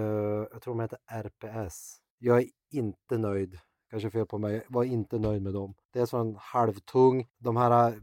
[0.51, 1.97] jag tror de heter RPS.
[2.17, 3.59] Jag är inte nöjd.
[3.89, 4.53] Kanske fel på mig.
[4.53, 5.73] Jag var inte nöjd med dem.
[5.93, 7.27] Dels var den halvtung.
[7.37, 7.99] De här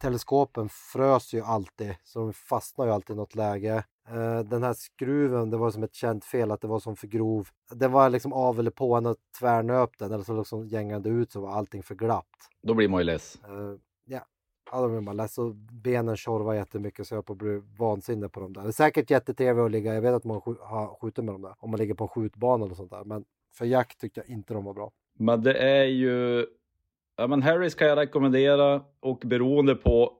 [0.00, 3.84] teleskopen frös ju alltid så de fastnar ju alltid i något läge.
[4.44, 7.48] Den här skruven, det var som ett känt fel att det var som för grov.
[7.70, 11.40] Den var liksom av eller på och tvärnöp den eller så liksom gängade ut så
[11.40, 12.48] var allting för glappt.
[12.62, 13.38] Då blir man ju less.
[14.72, 18.40] Ja, de är bara less och benen tjorvar jättemycket så jag på bli vansinnig på
[18.40, 18.62] dem där.
[18.62, 21.54] Det är säkert jättetrevligt att ligga, jag vet att man har skjutit med dem där,
[21.58, 23.04] om man ligger på en skjutbana eller sånt där.
[23.04, 24.90] Men för jakt tyckte jag inte de var bra.
[25.18, 26.46] Men det är ju,
[27.16, 30.12] ja men Harris kan jag rekommendera och beroende på,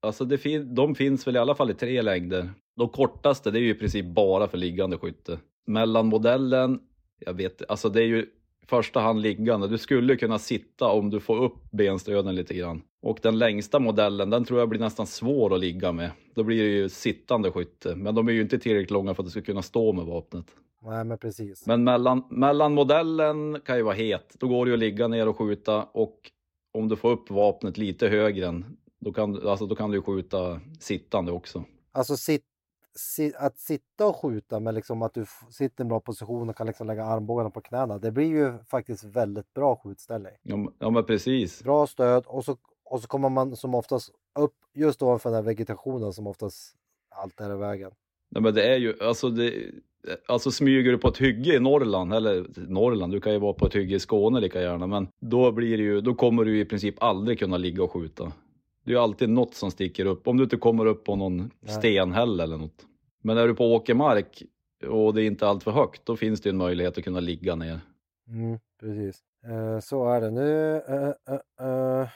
[0.00, 2.50] alltså det fin, de finns väl i alla fall i tre längder.
[2.76, 5.38] De kortaste det är ju i princip bara för liggande skytte.
[5.66, 6.80] Mellanmodellen,
[7.18, 8.26] jag vet alltså det är ju
[8.66, 9.68] första hand liggande.
[9.68, 12.82] Du skulle kunna sitta om du får upp benstöden lite grann.
[13.00, 16.10] Och den längsta modellen, den tror jag blir nästan svår att ligga med.
[16.34, 19.26] Då blir det ju sittande skytte, men de är ju inte tillräckligt långa för att
[19.26, 20.46] du ska kunna stå med vapnet.
[20.82, 21.66] Nej, men precis.
[21.66, 24.36] Men mellan, mellanmodellen kan ju vara het.
[24.38, 26.30] Då går det ju att ligga ner och skjuta och
[26.72, 30.60] om du får upp vapnet lite högre än, då kan, alltså, då kan du skjuta
[30.80, 31.64] sittande också.
[31.92, 32.44] Alltså sit,
[33.36, 36.66] att sitta och skjuta med liksom att du sitter i en bra position och kan
[36.66, 37.98] liksom lägga armbågarna på knäna.
[37.98, 40.32] Det blir ju faktiskt väldigt bra skjutställning.
[40.42, 41.62] Ja, ja men precis.
[41.62, 42.56] Bra stöd och så,
[42.90, 46.74] och så kommer man som oftast upp just ovanför den här vegetationen som oftast
[47.08, 47.90] allt är i vägen.
[48.30, 49.52] Nej, men det är ju, alltså, det,
[50.26, 53.66] alltså smyger du på ett hygge i Norrland, eller Norrland, du kan ju vara på
[53.66, 56.64] ett hygge i Skåne lika gärna, men då blir det ju, då kommer du i
[56.64, 58.32] princip aldrig kunna ligga och skjuta.
[58.84, 61.50] Det är ju alltid något som sticker upp, om du inte kommer upp på någon
[61.66, 62.86] stenhäll eller något.
[63.22, 64.42] Men är du på åkermark
[64.86, 67.54] och det är inte allt för högt, då finns det en möjlighet att kunna ligga
[67.54, 67.80] ner.
[68.28, 70.30] Mm, precis, uh, så är det.
[70.30, 71.34] Nu, uh,
[71.66, 72.08] uh,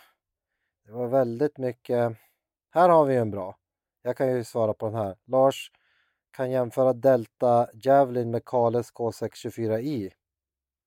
[0.84, 2.16] det var väldigt mycket.
[2.70, 3.56] Här har vi en bra.
[4.02, 5.16] Jag kan ju svara på den här.
[5.24, 5.70] Lars
[6.30, 10.10] kan jämföra Delta Javelin med Kales K624i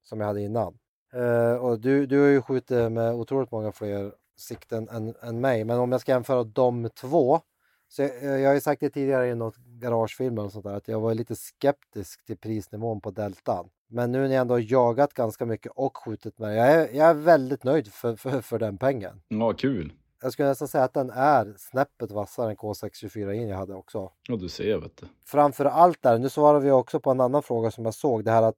[0.04, 0.78] som jag hade innan.
[1.14, 5.64] Eh, och du, du har ju skjutit med otroligt många fler sikten än, än mig,
[5.64, 7.42] men om jag ska jämföra de två
[7.88, 10.88] så jag, jag har ju sagt det tidigare i något garagefilm och sånt där att
[10.88, 13.70] jag var lite skeptisk till prisnivån på Deltan.
[13.88, 17.10] Men nu när jag ändå har jagat ganska mycket och skjutit med jag är, jag
[17.10, 19.22] är väldigt nöjd för, för, för den pengen.
[19.28, 19.94] Ja, kul.
[20.22, 24.12] Jag skulle nästan säga att den är snäppet vassare än K624 in jag hade också.
[24.28, 25.08] Ja, du ser vet du.
[25.26, 28.32] Framför allt där, nu svarar vi också på en annan fråga som jag såg, det
[28.32, 28.56] här att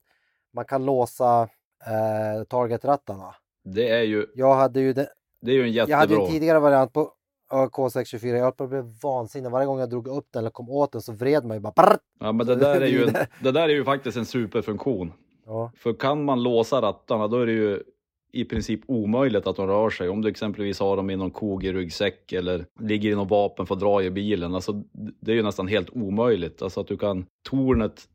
[0.54, 1.50] man kan låsa
[1.86, 3.36] eh, targetrattarna.
[3.63, 4.26] Det är ju...
[4.36, 5.10] Jag hade ju det.
[5.42, 5.92] Det är ju en jättebra.
[5.92, 7.12] Jag hade en tidigare variant på
[7.50, 8.36] K624.
[8.36, 9.50] Jag höll på att bli vansinnig.
[9.50, 11.74] Varje gång jag drog upp den eller kom åt den så vred man ju bara.
[11.76, 12.00] Brrrt!
[12.20, 15.14] Ja, men det där, är ju en, det där är ju faktiskt en superfunktion.
[15.46, 15.72] Ja.
[15.78, 17.84] För kan man låsa rattarna då är det ju
[18.32, 20.10] i princip omöjligt att de rör sig.
[20.10, 23.66] Om du exempelvis har dem i någon kog i ryggsäck eller ligger i något vapen
[23.66, 24.56] för att dra i bilen.
[24.56, 24.84] Alltså,
[25.20, 26.62] det är ju nästan helt omöjligt.
[26.62, 28.08] Alltså att du kan tornet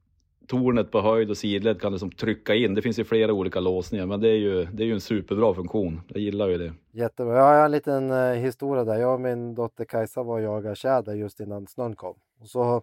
[0.47, 2.75] tornet på höjd och sidled kan du som trycka in.
[2.75, 5.55] Det finns ju flera olika låsningar, men det är ju, det är ju en superbra
[5.55, 6.01] funktion.
[6.09, 6.73] Jag gillar ju det.
[6.93, 7.37] Jättebra.
[7.37, 8.99] Jag har en liten eh, historia där.
[8.99, 12.15] Jag och min dotter Kajsa var och jagade tjäder just innan snön kom.
[12.41, 12.83] Och så,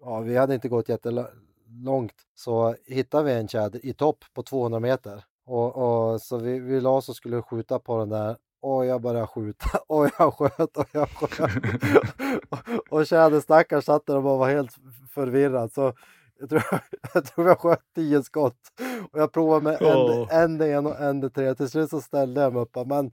[0.00, 4.80] ja, vi hade inte gått jättelångt så hittade vi en tjäder i topp på 200
[4.80, 5.24] meter.
[5.46, 9.00] Och, och så vi, vi la oss och skulle skjuta på den där och jag
[9.00, 11.50] började skjuta och jag sköt och jag sköt.
[12.50, 14.76] och, och tjäderstackaren satt där och bara var helt
[15.14, 15.72] förvirrad.
[15.72, 15.92] Så
[16.40, 16.62] jag tror,
[17.14, 18.58] jag tror jag sköt tio skott.
[19.12, 20.34] Och jag provade med oh.
[20.34, 21.54] en, en och en tre.
[21.54, 22.76] Till slut så ställde jag mig upp.
[22.86, 23.12] Men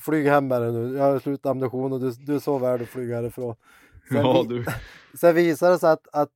[0.00, 0.96] flyg hem med det nu.
[0.96, 3.54] Jag har slut ammunition och du, du är så värd att flyga härifrån.
[4.08, 4.64] Sen, ja, du.
[5.18, 6.30] sen visade det sig att, att,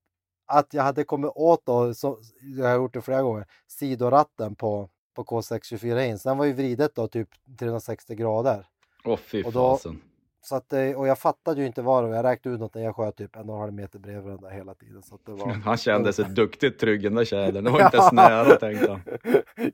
[0.46, 4.88] att jag hade kommit åt då, så, jag har gjort det flera gånger, sidoratten på,
[5.14, 6.18] på K624 in.
[6.18, 8.66] Så den var ju vridet då typ 360 grader.
[9.05, 10.03] Åh oh, fy fasen.
[10.48, 12.09] Så att, eh, och jag fattade ju inte var.
[12.09, 14.40] Jag räknade ut något när jag sköt typ en och en halv meter bredvid den
[14.40, 15.02] där hela tiden.
[15.02, 15.52] Så det var...
[15.64, 17.64] Han kände sig duktigt trygg den där tjädern.
[17.64, 19.00] Det var inte ens nära tänkte han.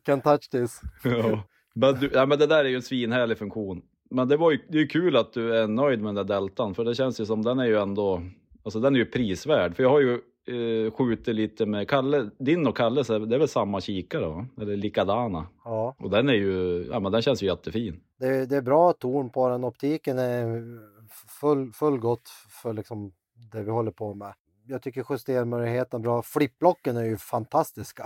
[0.02, 0.80] Can touch this.
[1.04, 1.42] ja.
[1.74, 3.82] Men, du, ja, men det där är ju en svinhärlig funktion.
[4.10, 6.74] Men det var ju det är kul att du är nöjd med den där deltan.
[6.74, 8.22] För det känns ju som den är ju ändå,
[8.64, 9.76] alltså den är ju prisvärd.
[9.76, 13.48] För jag har ju eh, skjutit lite med Kalle, din och Kalles, det är väl
[13.48, 14.46] samma kikare va?
[14.60, 15.46] Eller likadana.
[15.64, 15.96] Ja.
[15.98, 18.00] Och den är ju, ja men den känns ju jättefin.
[18.18, 20.62] Det, det är bra torn på den, optiken är
[21.40, 22.28] full, full gott
[22.62, 23.12] för liksom
[23.52, 24.34] det vi håller på med.
[24.66, 26.22] Jag tycker justermöjligheten är bra.
[26.22, 28.04] Flipplocken är ju fantastiska.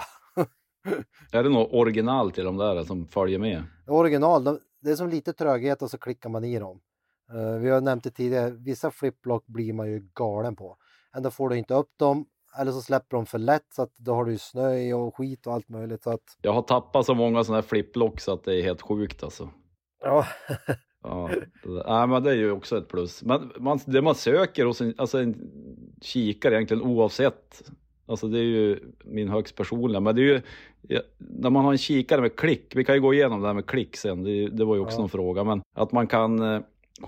[1.33, 3.62] är det något original till de där som följer med?
[3.87, 6.81] Original, de, det är som lite tröghet och så klickar man i dem.
[7.35, 10.77] Uh, vi har nämnt det tidigare, vissa flipplock blir man ju galen på.
[11.16, 12.26] Ändå får du inte upp dem
[12.59, 15.52] eller så släpper de för lätt så att då har du snö och skit och
[15.52, 16.02] allt möjligt.
[16.02, 16.38] Så att...
[16.42, 19.50] Jag har tappat så många sådana här flipplock så att det är helt sjukt alltså.
[20.02, 20.26] Ja.
[21.02, 21.31] ja,
[21.64, 23.22] Nej, men det är ju också ett plus.
[23.22, 25.50] Men man, det man söker hos en, alltså en
[26.02, 27.62] kikare egentligen oavsett
[28.09, 30.00] Alltså det är ju min högst personliga.
[30.00, 30.40] Men det är ju,
[31.18, 33.66] när man har en kikare med klick, vi kan ju gå igenom det här med
[33.66, 35.02] klick sen, det, det var ju också Ja.
[35.02, 36.61] en fråga, men att man kan eh,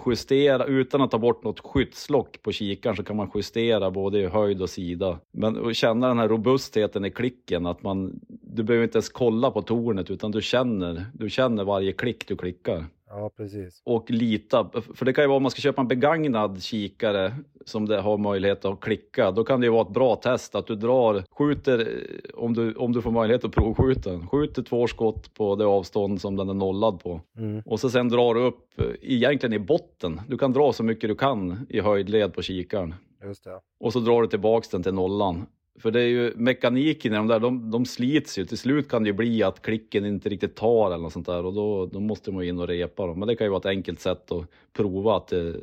[0.07, 4.27] justera, utan att ta bort något skyddslock på kikaren så kan man justera både i
[4.27, 5.18] höjd och sida.
[5.33, 9.51] Men att känna den här robustheten i klicken, att man, du behöver inte ens kolla
[9.51, 13.83] på tornet utan du känner, du känner varje klick du klickar Ja, precis.
[13.85, 14.71] och lita.
[14.94, 18.18] För det kan ju vara om man ska köpa en begagnad kikare som det har
[18.18, 19.31] möjlighet att klicka.
[19.31, 22.75] Då kan det ju vara ett bra test att du drar, skjuter, eh, om du,
[22.75, 26.49] om du får möjlighet att provskjuta den, skjuter två skott på det avstånd som den
[26.49, 27.21] är nollad på.
[27.37, 27.62] Mm.
[27.66, 30.21] Och så sen drar du upp, eh, egentligen i botten.
[30.29, 32.94] Du kan dra så mycket du kan i höjdled på kikaren.
[33.25, 33.61] Just det.
[33.81, 35.47] Och så drar du tillbaks den till nollan.
[35.79, 38.45] För det är ju mekaniken i de där, de, de slits ju.
[38.45, 41.45] Till slut kan det ju bli att klicken inte riktigt tar eller något sånt där
[41.45, 43.19] och då, då måste man ju in och repa dem.
[43.19, 45.55] Men det kan ju vara ett enkelt sätt att prova att det,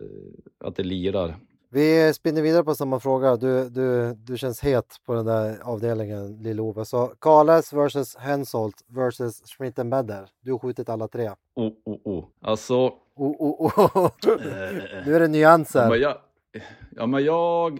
[0.60, 1.36] att det lirar.
[1.69, 3.36] Vi spinner vidare på samma fråga.
[3.36, 6.86] Du, du, du känns het på den där avdelningen, Lill-Ove.
[6.86, 10.30] Så Karles versus Hensoldt versus Schmittenbender.
[10.41, 11.32] Du har skjutit alla tre.
[11.56, 12.25] Oh, oh, oh.
[12.41, 14.12] Alltså, Oh, oh, oh.
[15.06, 15.89] nu är det nyanser.
[15.89, 16.17] men jag,
[16.95, 17.80] ja men jag,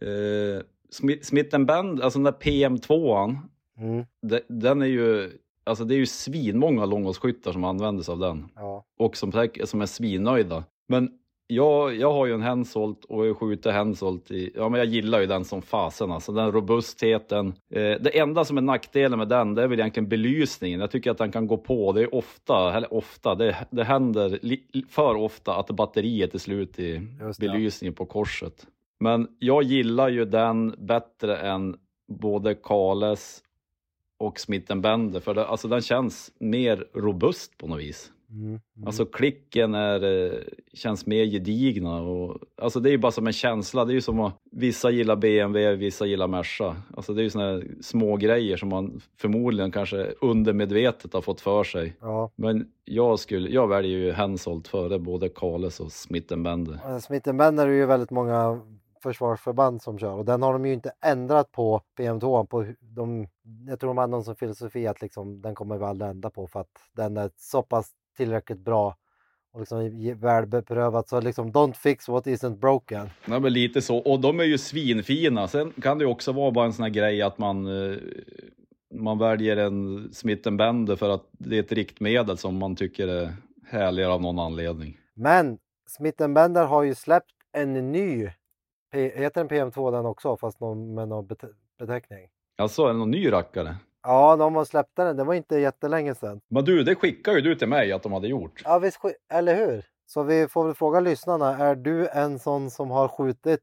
[0.00, 3.36] eh, Smith, Band, alltså den där PM2an,
[3.80, 4.04] Mm,
[4.48, 5.30] den är ju,
[5.64, 8.48] alltså det är ju svinmånga långhållsskyttar som använder sig av den.
[8.54, 8.84] ja.
[8.98, 10.64] och som, som är svinnöjda.
[10.88, 11.10] Men
[11.46, 15.20] jag, jag har ju en Hensoldt och jag skjuter Hensoldt i, ja men jag gillar
[15.20, 17.46] ju den som fasen alltså, den robustheten.
[17.48, 20.80] Eh, det enda som är nackdelen med den, det är väl egentligen belysningen.
[20.80, 24.38] Jag tycker att den kan gå på, det är ofta, eller ofta, det, det händer
[24.42, 27.00] li, för ofta att batteriet är slut i
[27.38, 28.66] belysningen på korset.
[29.00, 31.76] Men jag gillar ju den bättre än
[32.08, 33.42] både Kales
[34.18, 38.12] och Smith Bender för det, alltså den känns mer robust på något vis.
[38.30, 38.60] Mm, mm.
[38.86, 40.38] Alltså klicken är, eh,
[40.72, 43.84] känns mer gedigna och alltså det är ju bara som en känsla.
[43.84, 46.76] Det är ju som att vissa gillar BMW, vissa gillar Merca.
[46.96, 51.64] Alltså det är ju såna små grejer som man förmodligen kanske undermedvetet har fått för
[51.64, 51.96] sig.
[52.00, 52.30] ja.
[52.36, 56.74] Men jag, skulle, jag väljer ju Hensoldt före både Kales och Smith Bender.
[56.74, 58.60] Eh, Schmittenbender är ju väldigt många
[59.02, 62.46] försvarsförband som kör och den har de ju inte ändrat på PM2.
[62.46, 63.28] På hu- de,
[63.68, 66.46] jag tror de hade någon som filosofi att liksom, den kommer vi aldrig ändra på
[66.46, 68.96] för att den är så pass tillräckligt bra
[69.52, 71.08] och liksom ge- välbeprövat.
[71.08, 73.08] Så liksom don't fix what isn't broken.
[73.26, 73.98] Ja, men lite så.
[73.98, 75.48] Och de är ju svinfina.
[75.48, 77.96] Sen kan det ju också vara bara en sån här grej att man, eh,
[78.94, 83.32] man väljer en Smith Bender för att det är ett riktmedel som man tycker är
[83.66, 84.98] härligare av någon anledning.
[85.14, 85.58] Men
[85.98, 88.30] Schmittenbender har ju släppt en ny,
[88.92, 92.28] P- heter den PM2 den också fast någon, med någon bete- beteckning?
[92.58, 93.76] Alltså, är det någon ny rackare?
[94.02, 95.16] Ja, de har släppt den.
[95.16, 96.40] Det var inte jättelänge sedan.
[96.48, 98.62] Men du, det skickade ju du till mig att de hade gjort.
[98.64, 99.00] Ja, visst,
[99.32, 99.84] eller hur?
[100.06, 103.60] Så vi får väl fråga lyssnarna, är du en sån som har skjutit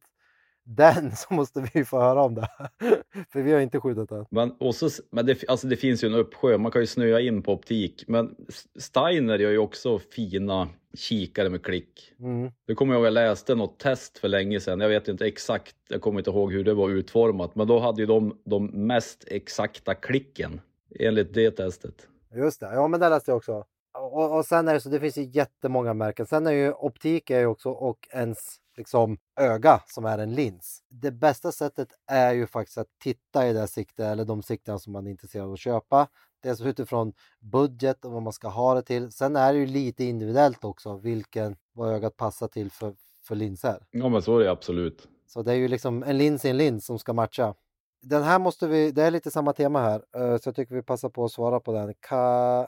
[0.65, 2.49] den så måste vi få höra om det.
[3.29, 4.25] För vi har inte skjutit den.
[4.29, 7.21] Men, och så, men det, alltså det finns ju en uppsjö, man kan ju snöa
[7.21, 8.03] in på optik.
[8.07, 8.35] Men
[8.79, 12.13] Steiner gör ju också fina kikare med klick.
[12.19, 12.51] Mm.
[12.67, 14.79] Det kommer jag ihåg, jag läste något test för länge sedan.
[14.79, 17.55] Jag vet inte exakt, jag kommer inte ihåg hur det var utformat.
[17.55, 20.61] Men då hade ju de de mest exakta klicken
[20.99, 22.07] enligt det testet.
[22.35, 23.65] Just det, ja men det läste jag också.
[24.05, 26.25] Och, och sen är det så, det finns ju jättemånga märken.
[26.25, 28.37] Sen är ju optik är ju också och ens
[28.77, 30.83] liksom öga som är en lins.
[30.89, 34.93] Det bästa sättet är ju faktiskt att titta i det sikte eller de sikten som
[34.93, 36.07] man är intresserad av att köpa.
[36.43, 39.11] Dels utifrån budget och vad man ska ha det till.
[39.11, 43.85] Sen är det ju lite individuellt också vilken, vad ögat passar till för, för linser.
[43.91, 45.07] Ja men så är det absolut.
[45.27, 47.53] Så det är ju liksom en lins i en lins som ska matcha.
[48.01, 50.81] Den här måste vi, det är lite samma tema här, eh, så jag tycker vi
[50.81, 51.93] passar på att svara på den.
[51.99, 52.67] Ka,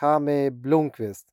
[0.00, 1.26] Kami Blomqvist.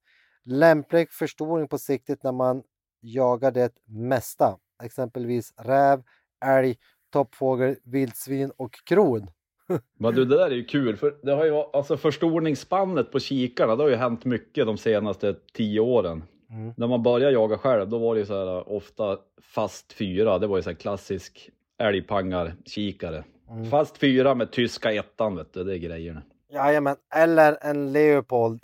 [0.46, 2.64] Lämplig förstoring på siktet när man
[3.02, 6.04] jagar det mesta, exempelvis räv,
[6.46, 6.76] älg,
[7.14, 9.28] toppfågel, vildsvin och kron.
[10.00, 13.76] Men du, det där är ju kul, för det har ju, alltså förstoringspannet på kikarna,
[13.76, 16.24] det har ju hänt mycket de senaste tio åren.
[16.50, 16.74] Mm.
[16.78, 20.48] När man började jaga själv, då var det ju så här ofta fast fyra, det
[20.48, 23.24] var ju så här klassisk älgpangar-kikare.
[23.50, 23.66] Mm.
[23.66, 26.22] Fast fyra med tyska ettan, vet du, det är grejerna.
[26.54, 28.64] Jajamän, eller en Leopold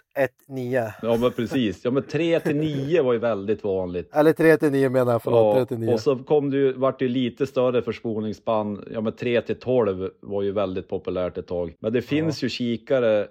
[0.50, 0.92] 1-9.
[1.02, 4.16] Ja men precis, ja men 3 till 9 var ju väldigt vanligt.
[4.16, 5.58] Eller 3-9 menar jag, förlåt.
[5.58, 5.94] Ja, 3 9.
[5.94, 8.86] och så kom det ju, vart det ju lite större försponingsspann.
[8.92, 11.74] Ja men 3 till 12 var ju väldigt populärt ett tag.
[11.80, 13.28] Men det finns ju kikare eh,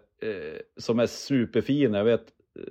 [0.78, 1.98] som är superfina.
[1.98, 2.24] Jag vet
[2.58, 2.64] eh,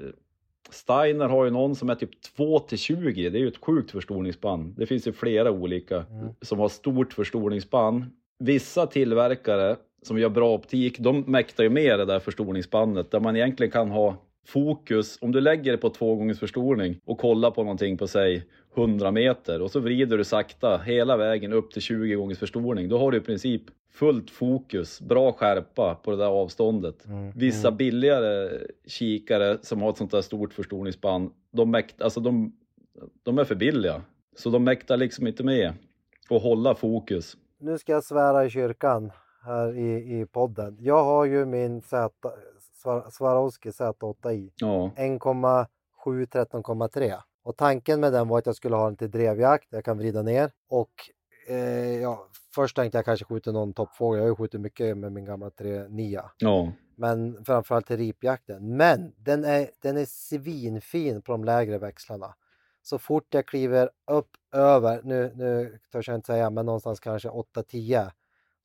[0.72, 3.30] Steiner har ju någon som är typ 2 till 20.
[3.30, 4.74] Det är ju ett sjukt förstoringspann.
[4.78, 6.28] Det finns ju flera olika Mm.
[6.42, 8.06] som har stort förstoringspann.
[8.40, 13.36] Vissa tillverkare som gör bra optik, de mäktar ju med det där förstoringspannet där man
[13.36, 14.18] egentligen kan ha
[14.50, 18.44] fokus, om du lägger det på två gångers förstoring och kollar på någonting på säg
[18.76, 22.90] 100 meter och så vrider du sakta hela vägen upp till 20 gångers förstoring.
[22.90, 27.06] Då har du i princip fullt fokus, bra skärpa på det där avståndet.
[27.06, 27.32] Mm.
[27.36, 27.78] Vissa mm.
[27.78, 28.50] billigare
[28.88, 32.54] kikare som har ett sånt där stort förstoringsband, de, mäkt, alltså de,
[33.24, 34.02] de är för billiga.
[34.36, 35.74] Så de mäktar liksom inte med
[36.30, 37.38] att hålla fokus.
[37.60, 40.78] Nu ska jag svära i kyrkan här i, i podden.
[40.80, 42.10] Jag har ju min Z,
[43.12, 44.52] Swarovski Z8i.
[44.56, 44.92] Ja.
[44.96, 45.68] 1,7
[46.06, 47.18] 13,3.
[47.44, 50.22] Och tanken med den var att jag skulle ha den till drevjakt, jag kan vrida
[50.22, 50.52] ner.
[50.70, 50.92] Och
[51.48, 55.12] eh, ja, först tänkte jag kanske skjuta någon toppfågel, jag har ju skjutit mycket med
[55.12, 56.22] min gamla 3.9.
[56.38, 56.72] Ja.
[56.96, 58.78] Men framförallt till ripjakten.
[58.78, 62.36] Men den är, den är svinfin på de lägre växlarna.
[62.82, 67.30] Så fort jag kliver upp över, nu, nu törs jag inte säga, men någonstans kanske
[67.30, 68.12] 8-10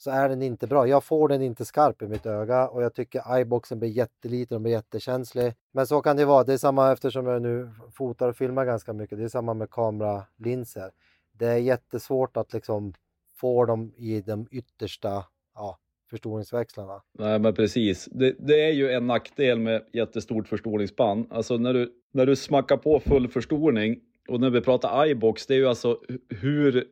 [0.05, 0.89] så är den inte bra.
[0.89, 4.61] Jag får den inte skarp i mitt öga och jag tycker iBoxen blir jätteliten och
[4.61, 5.53] blir jättekänslig.
[5.73, 6.45] Men så kan det vara.
[6.45, 9.19] Det är samma eftersom jag nu fotar och filmar ganska mycket.
[9.19, 10.91] Det är samma med kameralinser.
[11.33, 12.95] Det är jättesvårt att liksom
[13.37, 15.79] få dem i de yttersta ja,
[16.11, 17.03] förstoringsväxlarna.
[17.19, 18.05] Nej men precis.
[18.05, 21.27] Det, det, är ju en nackdel med jättestort förstoringsband.
[21.31, 25.55] Alltså när du, när du smackar på full förstoring och när vi pratar iBox, det
[25.55, 26.85] är ju alltså hur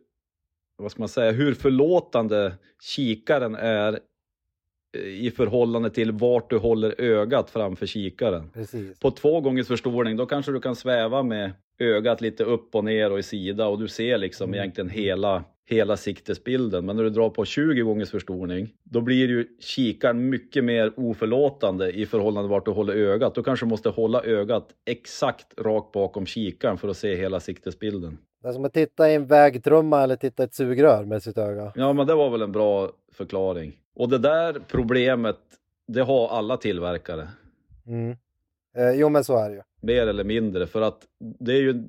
[0.82, 4.00] vad ska man säga, hur förlåtande kikaren är
[4.96, 8.50] eh, i förhållande till vart du håller ögat framför kikaren.
[8.50, 9.00] Precis.
[9.00, 13.12] På två gångers förstoring, då kanske du kan sväva med ögat lite upp och ner
[13.12, 14.60] och i sida och du ser liksom mm.
[14.60, 16.86] egentligen hela, hela siktesbilden.
[16.86, 21.92] Men när du drar på 20 gångers förstoring, då blir ju kikaren mycket mer oförlåtande
[21.92, 23.34] i förhållande till vart du håller ögat.
[23.34, 28.18] Då kanske du måste hålla ögat exakt rakt bakom kikaren för att se hela siktesbilden.
[28.42, 31.38] Det är som att titta i en vägtrumma eller titta i ett sugrör med sitt
[31.38, 31.72] öga.
[31.74, 33.72] Ja, men det var väl en bra förklaring.
[33.94, 35.38] Och det där problemet,
[35.88, 37.28] det har alla tillverkare.
[37.86, 38.16] Mm.
[38.76, 39.62] Eh, jo, men så är det ju.
[39.82, 41.84] Mer eller mindre, för att det är ju,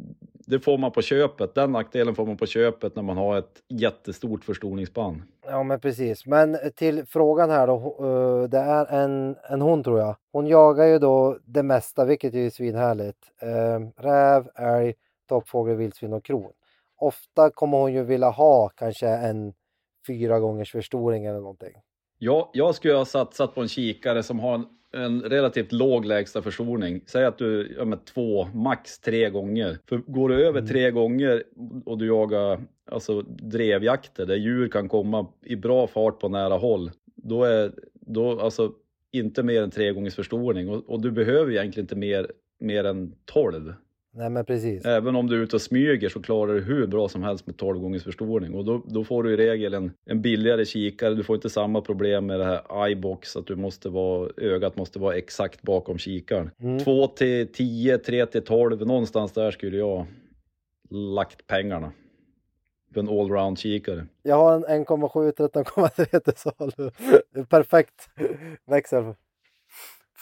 [0.45, 1.55] det får man på köpet.
[1.55, 5.21] Den nackdelen får man på köpet när man har ett jättestort förstoringsband.
[5.45, 6.25] Ja, men precis.
[6.25, 7.75] Men till frågan här då.
[7.75, 10.15] Eh, det är en, en hon tror jag.
[10.31, 13.17] Hon jagar ju då det mesta, vilket är svinhärligt.
[13.41, 14.93] Eh, räv, älg,
[15.29, 16.51] toppfågel, vildsvin och kron.
[16.97, 19.53] Ofta kommer hon ju vilja ha kanske en
[20.07, 21.73] fyra gångers förstoring eller någonting.
[22.17, 26.41] Ja, jag skulle ha satsat på en kikare som har en, en relativt låg lägsta
[26.41, 27.01] förstoring.
[27.05, 29.77] Säg att du, ja med två, max tre gånger.
[29.85, 30.69] För går du över mm.
[30.69, 31.43] tre gånger
[31.85, 36.91] och du jagar alltså drevjakter där djur kan komma i bra fart på nära håll,
[37.15, 38.73] då är då alltså
[39.11, 43.15] inte mer än tre gångers förstoring och, och du behöver egentligen inte mer, mer än
[43.25, 43.73] 12.
[44.15, 44.85] Nej men precis.
[44.85, 47.57] Även om du är ute och smyger så klarar du hur bra som helst med
[47.57, 51.13] 12 gångers förstoring och då, då får du i regel en, en billigare kikare.
[51.13, 54.99] Du får inte samma problem med det här iBox att du måste vara, ögat måste
[54.99, 56.51] vara exakt bakom kikaren.
[56.59, 56.79] Mm.
[56.79, 60.05] 2 till 10, 3 till 12, någonstans där skulle jag
[60.89, 61.91] lagt pengarna.
[62.93, 64.05] För en allround kikare.
[64.23, 66.91] Jag har en 1,7 13,3 till salu.
[67.49, 68.09] Perfekt
[68.65, 69.03] växel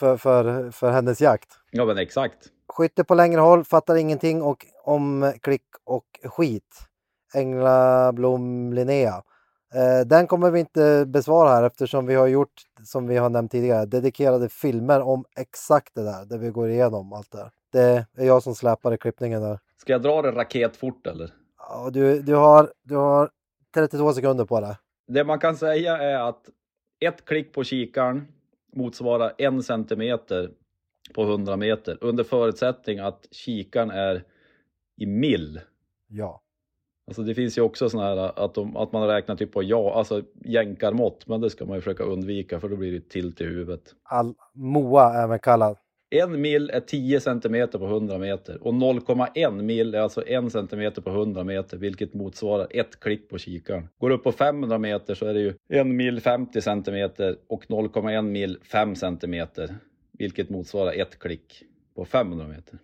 [0.01, 1.49] för, för, för hennes jakt.
[1.71, 2.37] Ja men exakt.
[2.73, 6.87] Skytte på längre håll, fattar ingenting och om klick och skit.
[7.33, 9.23] Änglablom Linnea.
[9.73, 13.51] Eh, den kommer vi inte besvara här eftersom vi har gjort, som vi har nämnt
[13.51, 17.51] tidigare, dedikerade filmer om exakt det där, där vi går igenom allt det där.
[17.71, 19.59] Det är jag som släpar i klippningen där.
[19.77, 21.33] Ska jag dra det raketfort eller?
[21.57, 23.29] Ja, du, du, har, du har
[23.73, 24.77] 32 sekunder på det.
[25.07, 26.41] Det man kan säga är att
[26.99, 28.27] ett klick på kikaren
[28.71, 30.51] motsvarar en centimeter
[31.13, 34.23] på 100 meter under förutsättning att kikaren är
[34.97, 35.59] i mill.
[36.07, 36.41] Ja.
[37.07, 39.93] Alltså det finns ju också sådana här att, de, att man räknar typ på ja,
[39.93, 43.43] alltså jänkarmått, men det ska man ju försöka undvika för då blir det tilt i
[43.43, 43.95] huvudet.
[44.03, 45.77] All, MOA även kallad.
[46.13, 51.01] En mil är 10 centimeter på 100 meter och 0,1 mil är alltså 1 centimeter
[51.01, 53.89] på 100 meter, vilket motsvarar ett klick på kikaren.
[53.97, 58.21] Går upp på 500 meter så är det ju 1 mil 50 centimeter och 0,1
[58.21, 59.75] mil 5 centimeter
[60.11, 61.63] vilket motsvarar ett klick
[61.95, 62.79] på 500 meter.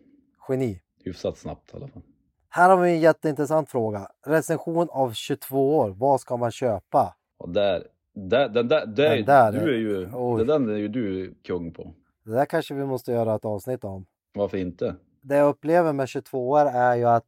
[0.49, 0.81] Geni.
[1.03, 2.01] Hyfsat snabbt i alla fall.
[2.49, 4.07] Här har vi en jätteintressant fråga.
[4.25, 5.89] Recension av 22 år.
[5.89, 7.15] Vad ska man köpa?
[7.37, 10.45] Och där, där, den där, där, den där du är ju, oj.
[10.45, 11.93] den är ju du kung på.
[12.27, 14.05] Det där kanske vi måste göra ett avsnitt om.
[14.33, 14.95] Varför inte?
[15.21, 17.25] Det jag upplever med 22 år är ju att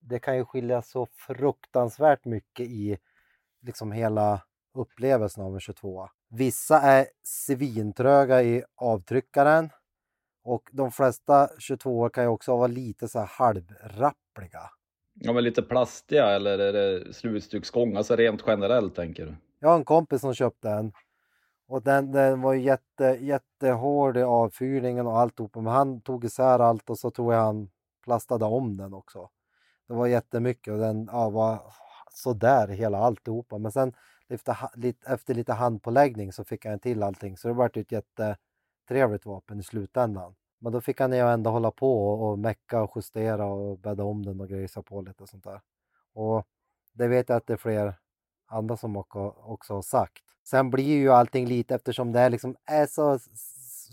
[0.00, 2.98] det kan ju skilja så fruktansvärt mycket i
[3.60, 4.42] liksom hela
[4.74, 9.70] upplevelsen av en 22 Vissa är svintröga i avtryckaren
[10.44, 14.70] och de flesta 22 kan ju också vara lite så här halvrappliga.
[15.14, 17.96] Ja, men lite plastiga eller är det slutstycksgång?
[17.96, 19.36] Alltså rent generellt tänker du?
[19.58, 20.92] Jag har en kompis som köpte en
[21.72, 25.60] och den, den var jätte, jättehård i avfyrningen och alltihopa.
[25.60, 27.70] Men han tog isär allt och så tror jag han
[28.04, 29.30] plastade om den också.
[29.88, 31.62] Det var jättemycket och den ja, var
[32.10, 33.58] sådär hela alltihopa.
[33.58, 33.92] Men sen
[34.28, 34.56] efter,
[35.06, 37.36] efter lite handpåläggning så fick han till allting.
[37.36, 40.34] Så det vart ett jättetrevligt vapen i slutändan.
[40.58, 44.24] Men då fick han ju ändå hålla på och mecka och justera och bädda om
[44.24, 45.60] den och grejsa på lite och sånt där.
[46.12, 46.46] Och
[46.92, 47.94] det vet jag att det är fler
[48.52, 50.22] andra som också har sagt.
[50.44, 53.18] Sen blir ju allting lite eftersom det liksom är så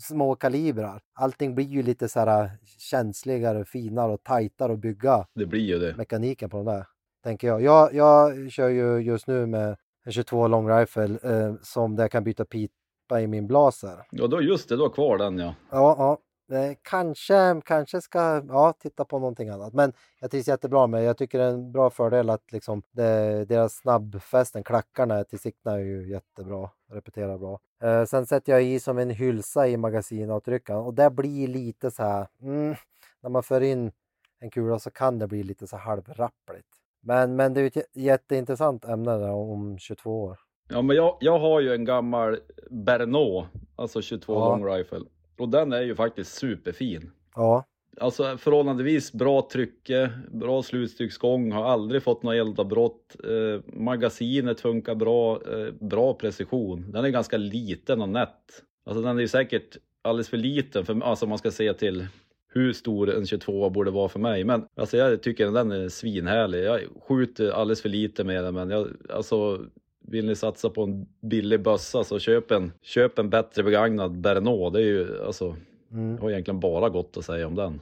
[0.00, 1.00] små kalibrar.
[1.14, 5.26] Allting blir ju lite så här känsligare, finare och tajtare att bygga.
[5.34, 5.96] Det blir ju det.
[5.96, 6.86] Mekaniken på de där,
[7.24, 7.62] tänker jag.
[7.62, 12.10] Jag, jag kör ju just nu med en 22 long rifle eh, som där jag
[12.10, 14.06] kan byta pipa i min blaser.
[14.10, 15.54] Ja, då just det, du har kvar den ja.
[15.70, 16.18] Ja, ja.
[16.50, 19.72] Eh, kanske, kanske ska ja, titta på någonting annat.
[19.72, 23.44] Men jag trivs jättebra med Jag tycker det är en bra fördel att liksom det,
[23.44, 26.70] deras snabbfästen, klackarna till sikten är ju jättebra.
[26.92, 27.60] Repeterar bra.
[27.82, 32.02] Eh, sen sätter jag i som en hylsa i magasinavtryckaren och det blir lite så
[32.02, 32.26] här.
[32.42, 32.74] Mm,
[33.20, 33.92] när man för in
[34.40, 36.68] en kula så kan det bli lite så halvrappligt.
[37.02, 40.38] Men, men det är ett jätteintressant ämne där om 22 år.
[40.68, 42.38] Ja, men jag, jag har ju en gammal
[42.70, 43.46] Bernot,
[43.76, 44.48] alltså 22 ja.
[44.48, 45.00] long rifle.
[45.40, 47.10] Och den är ju faktiskt superfin.
[47.34, 47.64] Ja.
[48.00, 53.16] Alltså förhållandevis bra trycke, bra slutstycksgång, har aldrig fått något eldavbrott.
[53.24, 56.92] Eh, magasinet funkar bra, eh, bra precision.
[56.92, 58.64] Den är ganska liten och nätt.
[58.86, 62.06] Alltså den är ju säkert alldeles för liten för alltså man ska se till
[62.52, 64.44] hur stor en 22 borde vara för mig.
[64.44, 66.64] Men alltså jag tycker den är svinhärlig.
[66.64, 69.66] Jag skjuter alldeles för lite med den men jag, alltså
[70.10, 74.72] vill ni satsa på en billig bössa så köp en, köp en bättre begagnad Bernod.
[74.72, 75.56] Det är ju alltså,
[75.90, 76.18] mm.
[76.18, 77.80] har egentligen bara gott att säga om den.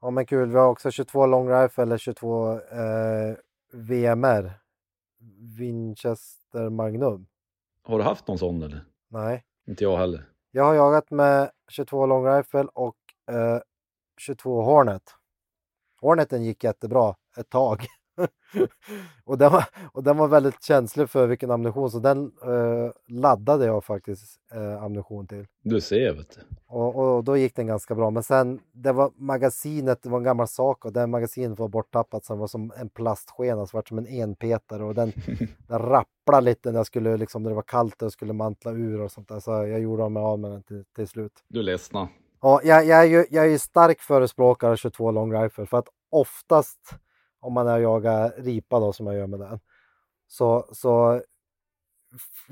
[0.00, 2.58] Ja men kul, vi har också 22 long rifle eller 22 eh,
[3.72, 4.50] VMR.
[5.58, 7.26] Winchester Magnum.
[7.82, 8.84] Har du haft någon sån eller?
[9.08, 9.44] Nej.
[9.66, 10.28] Inte jag heller.
[10.50, 12.96] Jag har jagat med 22 long rifle och
[13.30, 13.60] eh,
[14.20, 15.02] 22 Hornet.
[16.00, 17.86] Horneten gick jättebra ett tag.
[19.24, 23.66] och, den var, och den var väldigt känslig för vilken ammunition så den eh, laddade
[23.66, 25.46] jag faktiskt eh, ammunition till.
[25.62, 26.40] Du ser vet du.
[26.68, 28.10] Och, och, då gick den ganska bra.
[28.10, 32.24] Men sen det var magasinet, det var en gammal sak och det magasinet var borttappat
[32.24, 35.12] så det var som en plastskena, så var som en enpetare och den,
[35.68, 39.00] den rapplade lite när jag skulle liksom när det var kallt och skulle mantla ur
[39.00, 39.40] och sånt där.
[39.40, 41.32] Så jag gjorde mig av med den till, till slut.
[41.48, 42.08] Du ledsna.
[42.42, 45.78] Ja, jag, jag, är ju, jag är ju stark förespråkare av 22 long rifle för
[45.78, 46.94] att oftast
[47.40, 49.60] om man är jagar ripa då som jag gör med den,
[50.28, 51.22] så, så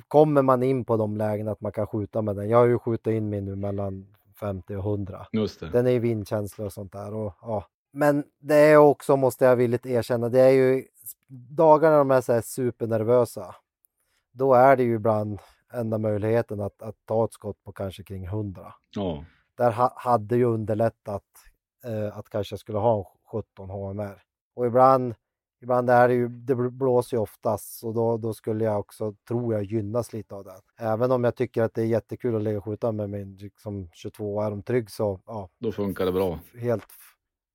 [0.08, 2.48] kommer man in på de lägena att man kan skjuta med den.
[2.48, 5.26] Jag har ju skjutit in min nu mellan 50 och 100.
[5.32, 5.70] Just det.
[5.70, 7.14] Den är ju vindkänslig och sånt där.
[7.14, 7.66] Och, ja.
[7.92, 10.84] Men det är också, måste jag villigt erkänna, det är ju
[11.48, 13.54] dagarna de är så här supernervösa.
[14.32, 15.38] Då är det ju ibland
[15.72, 18.74] enda möjligheten att, att ta ett skott på kanske kring 100.
[18.90, 19.24] Ja.
[19.56, 21.24] Där ha, hade ju underlättat
[21.84, 24.22] eh, att kanske skulle ha 17 HMR.
[24.54, 25.14] Och ibland,
[25.62, 29.54] ibland är det ju, det blåser ju oftast och då, då skulle jag också, tror
[29.54, 30.60] jag, gynnas lite av det.
[30.78, 33.88] Även om jag tycker att det är jättekul att ligga och skjuta med min liksom,
[33.92, 35.48] 22 är de trygg så ja.
[35.58, 36.38] Då funkar det bra.
[36.58, 36.86] Helt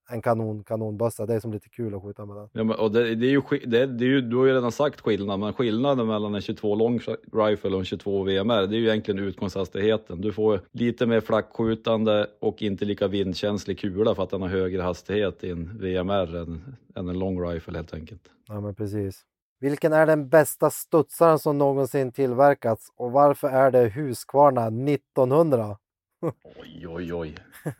[0.10, 1.26] en kanon, kanonbössa.
[1.26, 2.50] Det är som lite kul att skjuta med den.
[2.54, 4.72] Ja, men, och det, det är ju, det, det är ju, du har ju redan
[4.72, 7.00] sagt skillnaden, men skillnaden mellan en 22 long
[7.34, 10.22] rifle och en 22 VMR, det är ju egentligen utgångshastigheten.
[10.22, 14.82] Du får lite mer flackskjutande och inte lika vindkänslig kula för att den har högre
[14.82, 18.22] hastighet i en VMR än, än en long rifle helt enkelt.
[18.48, 19.26] Ja, men precis.
[19.60, 25.78] Vilken är den bästa studsaren som någonsin tillverkats och varför är det Husqvarna 1900?
[26.22, 27.36] Oj, oj, oj.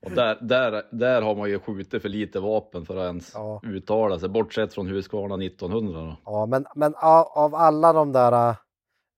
[0.00, 3.60] Och där, där, där har man ju skjutit för lite vapen för att ens ja.
[3.64, 6.00] uttala sig, bortsett från Husqvarna 1900.
[6.00, 6.16] Då.
[6.24, 8.56] Ja, men, men av, alla de där,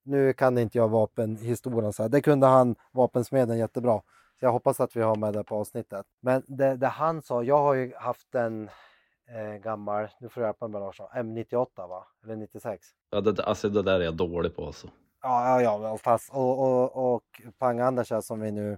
[0.03, 4.01] nu kan inte jag vapenhistorien så här, det kunde han, vapensmeden jättebra.
[4.39, 6.05] Så jag hoppas att vi har med det på avsnittet.
[6.21, 8.69] Men det, det han sa, jag har ju haft en
[9.29, 12.07] eh, gammal, nu får du hjälpa mig Larsson, M98 va?
[12.23, 12.87] Eller 96?
[13.09, 14.87] Ja, det, alltså det där är jag dålig på alltså.
[15.27, 18.77] Ja, ja, ja fast och, och, och Pang-Anders som vi nu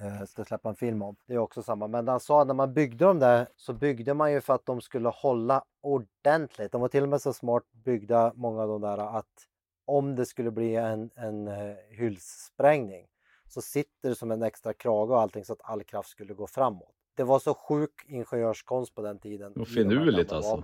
[0.00, 1.16] eh, ska släppa en film om.
[1.26, 1.88] Det är också samma.
[1.88, 4.66] Men han sa att när man byggde dem där så byggde man ju för att
[4.66, 6.72] de skulle hålla ordentligt.
[6.72, 9.46] De var till och med så smart byggda, många av de där, att
[9.84, 13.06] om det skulle bli en, en uh, hylssprängning
[13.48, 16.46] så sitter det som en extra krage och allting så att all kraft skulle gå
[16.46, 16.94] framåt.
[17.16, 19.52] Det var så sjuk ingenjörskonst på den tiden.
[19.52, 20.62] Och finurligt alltså.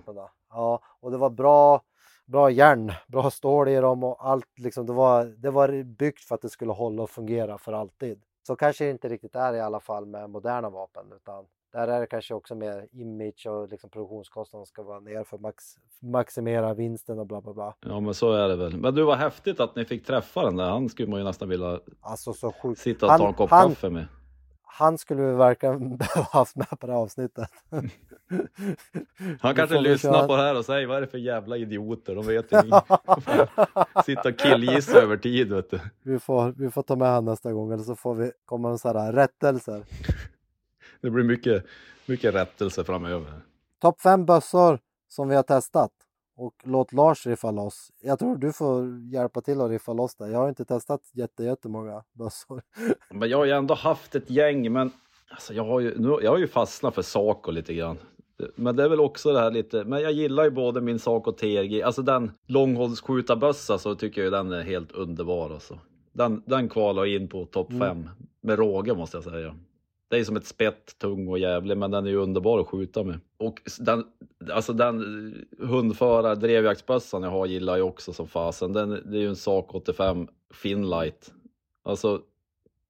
[0.50, 1.82] Ja, och det var bra
[2.30, 4.86] bra järn, bra stål i dem och allt liksom.
[4.86, 8.20] Det var, det var byggt för att det skulle hålla och fungera för alltid.
[8.46, 12.00] Så kanske det inte riktigt är i alla fall med moderna vapen utan där är
[12.00, 15.64] det kanske också mer image och liksom produktionskostnaden ska vara ner för att max,
[16.00, 17.74] maximera vinsten och bla bla bla.
[17.80, 18.76] Ja men så är det väl.
[18.76, 20.70] Men du var häftigt att ni fick träffa den där.
[20.70, 22.32] Han skulle man ju nästan vilja Alltså
[22.76, 24.06] sitta och Han- ta en kopp han- kaffe med.
[24.72, 27.48] Han skulle vi verkligen behöva haft med på det här avsnittet.
[29.40, 32.14] Han kanske lyssnar köra- på det här och säger vad är det för jävla idioter?
[32.14, 32.72] De vet ingenting.
[34.04, 35.80] Sitta och killgissa över tid vet du.
[36.02, 38.80] vi, får, vi får ta med han nästa gång eller så får vi komma med
[38.80, 39.84] sådana här rättelser.
[41.00, 41.64] Det blir mycket,
[42.06, 43.40] mycket rättelse framöver.
[43.80, 45.90] Topp fem bössor som vi har testat.
[46.40, 47.92] Och låt Lars riffa loss.
[48.02, 50.26] Jag tror du får hjälpa till att riffa loss där.
[50.26, 52.62] Jag har inte testat jätte, jättemånga bössor.
[53.10, 54.90] Men jag har ju ändå haft ett gäng, men
[55.30, 57.98] alltså jag, har ju, nu, jag har ju fastnat för Saco lite grann.
[58.54, 61.32] Men det är väl också det här lite, men jag gillar ju både min Saco
[61.32, 65.78] TRG, alltså den långhållsskjutarbössa så tycker jag ju den är helt underbar alltså.
[66.12, 67.80] Den, den kvalar in på topp Mm.
[67.80, 68.10] fem
[68.42, 69.54] med råge måste jag säga.
[70.10, 73.04] Det är som ett spett, tung och jävlig, men den är ju underbar att skjuta
[73.04, 73.20] med.
[73.36, 74.04] Och den,
[74.52, 78.72] alltså den hundförar drevjaktsbössan jag har gillar jag också som fasen.
[78.72, 81.32] Den, det är ju en Saco 85 Finlight.
[81.82, 82.22] Alltså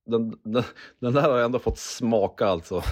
[0.07, 0.63] den, den,
[0.99, 2.83] den där har jag ändå fått smaka alltså.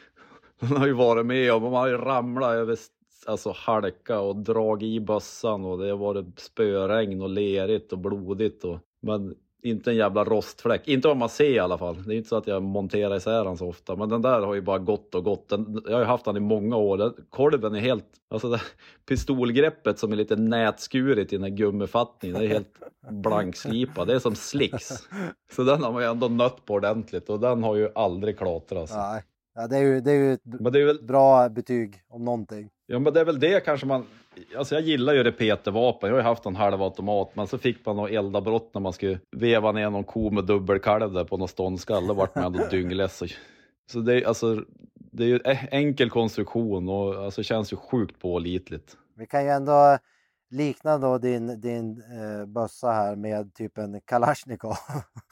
[0.60, 2.78] Den har ju varit med om, man har ju ramlat över
[3.26, 8.64] alltså halka och dragit i bössan och det har varit spöregn och lerigt och blodigt.
[8.64, 12.02] Och, men inte en jävla rostfläck, inte vad man ser i alla fall.
[12.02, 14.54] Det är inte så att jag monterar isär den så ofta, men den där har
[14.54, 15.48] ju bara gått och gått.
[15.48, 16.96] Den, jag har ju haft den i många år.
[16.96, 18.60] Den, kolven är helt, alltså det,
[19.06, 22.78] pistolgreppet som är lite nätskuret i den här gummifattningen, det är helt
[23.10, 24.08] blankslipad.
[24.08, 25.08] Det är som slicks.
[25.52, 28.80] Så den har man ju ändå nött på ordentligt och den har ju aldrig klatrat.
[28.80, 28.96] Alltså.
[28.96, 29.22] Nej,
[29.54, 32.70] ja, det, är ju, det är ju ett det är väl bra betyg om någonting.
[32.92, 34.06] Ja men det är väl det kanske man,
[34.56, 37.96] alltså jag gillar ju repetervapen, jag har ju haft en halvautomat men så fick man
[37.96, 42.06] något eldabrott när man skulle veva ner någon ko med dubbelkalv där på någon ståndskall,
[42.06, 43.22] då vart man ändå dyngless.
[43.92, 44.64] Så det är alltså,
[44.94, 48.96] det är ju enkel konstruktion och alltså känns ju sjukt pålitligt.
[49.16, 49.98] Vi kan ju ändå
[50.50, 54.74] likna då din, din eh, bössa här med typ en Kalashnikov.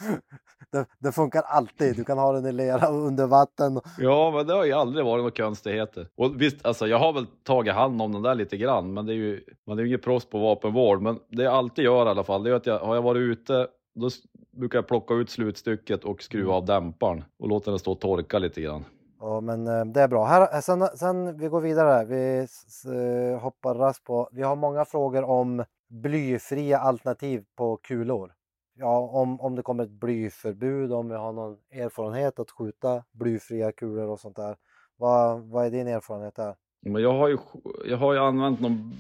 [0.73, 1.97] det, det funkar alltid.
[1.97, 3.81] Du kan ha den i lera och under vatten.
[3.99, 6.09] Ja men det har ju aldrig varit några konstigheter.
[6.17, 9.13] Och visst, alltså jag har väl tagit hand om den där lite grann, men det
[9.13, 11.03] är ju, man är ju ingen proffs på vapenvård.
[11.03, 13.21] Men det jag alltid gör i alla fall, det är att jag, har jag varit
[13.21, 14.11] ute, då
[14.57, 18.39] brukar jag plocka ut slutstycket och skruva av dämparen och låta den stå och torka
[18.39, 18.85] lite grann.
[19.21, 20.25] Ja, men eh, det är bra.
[20.25, 22.05] Här, eh, sen, sen vi går vidare.
[22.05, 22.47] Vi
[22.95, 24.29] eh, hoppar raskt på.
[24.33, 28.33] Vi har många frågor om blyfria alternativ på kulor.
[28.75, 33.73] Ja, om, om det kommer ett blyförbud, om vi har någon erfarenhet att skjuta blyfria
[33.73, 34.57] kulor och sånt där.
[34.97, 36.55] Vad, vad är din erfarenhet där?
[36.81, 37.39] Men jag har ju,
[37.85, 38.93] jag har ju använt någon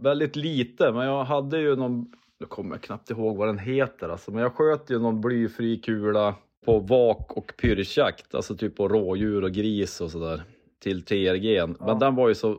[0.00, 4.30] väldigt lite, men jag hade ju någon, jag kommer knappt ihåg vad den heter alltså,
[4.30, 6.34] men jag sköt ju någon blyfri kula
[6.68, 10.42] på vak och pyrschjakt, alltså typ på rådjur och gris och sådär
[10.82, 11.66] till TRG.
[11.66, 11.94] Men Ja.
[11.94, 12.58] den var ju så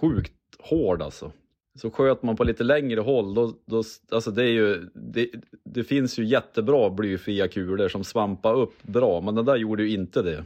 [0.00, 1.32] sjukt hård alltså.
[1.78, 5.28] Så sköt man på lite längre håll, då, då, alltså det, är ju, det,
[5.64, 9.90] det finns ju jättebra blyfria kulor som svampar upp bra, men den där gjorde ju
[9.94, 10.44] inte det.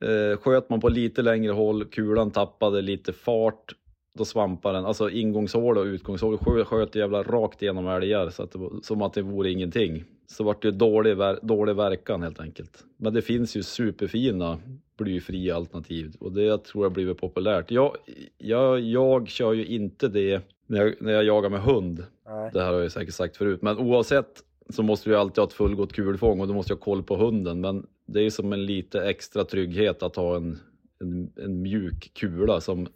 [0.00, 3.74] Eh, sköt man på lite längre håll, kulan tappade lite fart,
[4.18, 4.86] då svampade den.
[4.86, 9.12] Alltså ingångshål och utgångshål skö- sköt jävla rakt igenom älgar så att det som att
[9.14, 10.04] det vore ingenting.
[10.26, 12.84] Så vart det dålig, dålig verkan helt enkelt.
[12.96, 14.58] Men det finns ju superfina
[14.98, 17.70] blyfria alternativ och det tror jag blivit populärt.
[17.70, 17.96] Jag,
[18.38, 22.04] jag, jag kör ju inte det när jag, när jag jagar med hund.
[22.26, 22.50] Nej.
[22.52, 25.52] Det här har jag säkert sagt förut, men oavsett så måste ju alltid ha ett
[25.52, 27.60] fullgott kulfång och du måste ha koll på hunden.
[27.60, 30.58] Men det är som en lite extra trygghet att ha en,
[31.00, 32.88] en, en mjuk kula som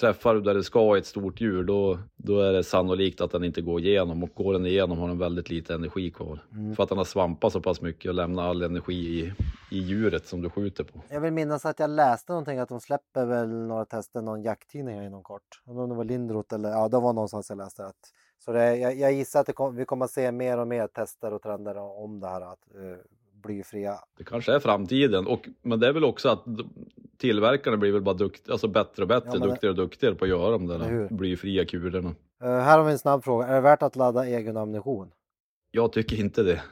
[0.00, 3.30] träffar du där det ska i ett stort djur, då, då är det sannolikt att
[3.30, 6.44] den inte går igenom och går den igenom har den väldigt lite energi kvar.
[6.76, 9.32] För att den har svampat så pass mycket och lämnat all energi i,
[9.70, 11.02] i djuret som du skjuter på.
[11.08, 14.96] Jag vill minnas att jag läste någonting att de släpper väl några tester, någon jakttidning
[14.96, 15.62] här inom kort.
[15.64, 17.92] Om det var Lindroth eller ja, det var någonstans jag läste det.
[18.44, 20.86] Så det, jag, jag gissar att det kom, vi kommer att se mer och mer
[20.86, 22.96] tester och trender om det här att uh,
[23.42, 23.98] blyfria.
[24.18, 26.44] Det kanske är framtiden, och, men det är väl också att
[27.18, 30.14] tillverkarna blir väl bara dukt, alltså bättre och bättre, Ja, men det- duktigare och duktigare
[30.14, 32.14] på att göra de där blyfria kulorna.
[32.42, 33.46] Eh, här har vi en snabb fråga.
[33.46, 35.12] Är det värt att ladda egen ammunition?
[35.70, 36.62] Jag tycker inte det.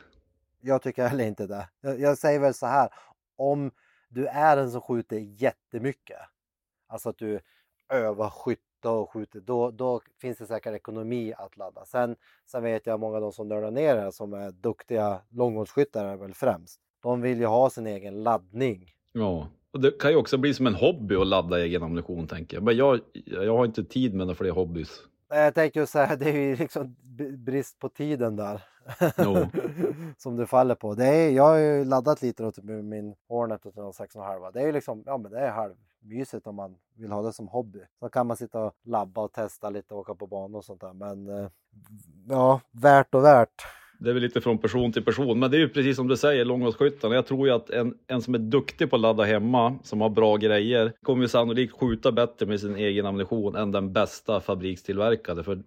[0.60, 1.68] Jag tycker heller inte det.
[1.80, 2.88] Jag, jag säger väl så här.
[3.36, 3.70] Om
[4.08, 6.18] du är en som skjuter jättemycket,
[6.88, 7.40] alltså att du
[7.92, 11.84] övar skytte och skjuter, då, då finns det säkert ekonomi att ladda.
[11.84, 12.16] Sen,
[12.46, 16.34] sen vet jag många av de som nördar ner det, som är duktiga långhållsskyttar väl
[16.34, 16.80] främst.
[17.02, 18.92] De vill ju ha sin egen laddning.
[19.12, 22.56] Ja, och det kan ju också bli som en hobby att ladda egen ammunition tänker
[22.56, 22.64] jag.
[22.64, 25.00] Men jag, jag har inte tid med några fler hobbys.
[25.28, 26.96] Jag tänker säga, det är ju liksom
[27.38, 28.62] brist på tiden där.
[29.18, 29.36] Jo.
[30.18, 30.94] som det faller på.
[30.94, 34.52] Det är, jag har ju laddat lite då med min Hornet och 6,5.
[34.52, 35.50] Det är ju liksom, ja men det är
[36.08, 37.80] halvmysigt om man vill ha det som hobby.
[38.00, 40.80] Så kan man sitta och labba och testa lite och åka på banor och sånt
[40.80, 40.92] där.
[40.92, 41.50] Men eh,
[42.28, 43.62] ja, värt och värt.
[44.00, 46.16] Det är väl lite från person till person, men det är ju precis som du
[46.16, 47.14] säger, långhållsskyttarna.
[47.14, 50.08] Jag tror ju att en, en som är duktig på att ladda hemma, som har
[50.08, 55.44] bra grejer, kommer ju sannolikt skjuta bättre med sin egen ammunition än den bästa fabrikstillverkade.
[55.44, 55.62] För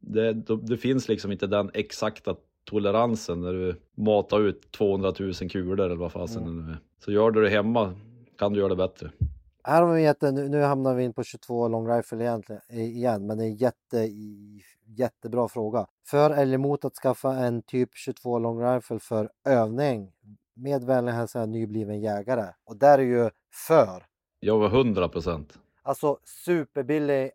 [0.00, 5.80] det, det finns liksom inte den exakta toleransen när du matar ut 200 000 kulor
[5.80, 6.56] eller vad fasen mm.
[6.56, 6.78] det nu är.
[7.04, 7.94] Så gör du det hemma
[8.38, 9.10] kan du göra det bättre.
[9.64, 13.38] Här har vi jätte, nu hamnar vi in på 22 long rifle egentligen, igen, men
[13.38, 14.08] det är en jätte,
[14.84, 15.86] jättebra fråga.
[16.06, 20.12] För eller emot att skaffa en typ 22 long rifle för övning?
[20.54, 22.46] Med vänlig hälsning nybliven jägare.
[22.64, 23.30] Och där är ju
[23.68, 24.06] för.
[24.40, 25.58] Jag var 100 procent.
[25.82, 27.30] Alltså superbillig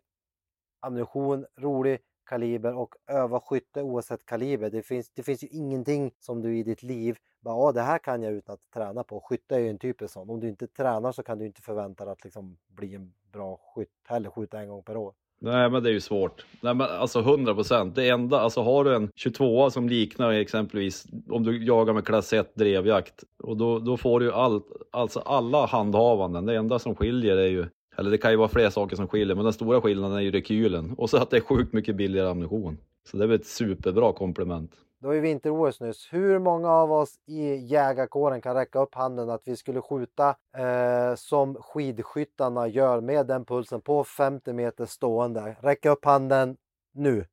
[0.80, 4.70] ammunition, rolig, kaliber och öva skytte oavsett kaliber.
[4.70, 8.22] Det finns, det finns ju ingenting som du i ditt liv bara, det här kan
[8.22, 9.20] jag utan att träna på.
[9.20, 10.30] Skytte är ju en typisk sån.
[10.30, 13.60] Om du inte tränar så kan du inte förvänta dig att liksom bli en bra
[13.74, 15.14] skytt heller, skjuta en gång per år.
[15.38, 16.46] Nej, men det är ju svårt.
[16.60, 17.94] Nej, men alltså 100 procent.
[17.94, 22.32] Det enda, alltså har du en 22 som liknar exempelvis om du jagar med klass
[22.32, 26.46] 1 drevjakt och då, då får du ju allt, alltså alla handhavanden.
[26.46, 27.66] Det enda som skiljer är ju
[27.98, 30.30] eller det kan ju vara fler saker som skiljer, men den stora skillnaden är ju
[30.30, 32.78] rekylen och så att det är sjukt mycket billigare ammunition.
[33.04, 34.72] Så det är väl ett superbra komplement.
[35.00, 36.08] Det var ju vinter-OS nyss.
[36.10, 41.14] Hur många av oss i jägarkåren kan räcka upp handen att vi skulle skjuta eh,
[41.16, 45.56] som skidskyttarna gör med den pulsen på 50 meter stående?
[45.60, 46.56] Räcka upp handen
[46.94, 47.26] nu!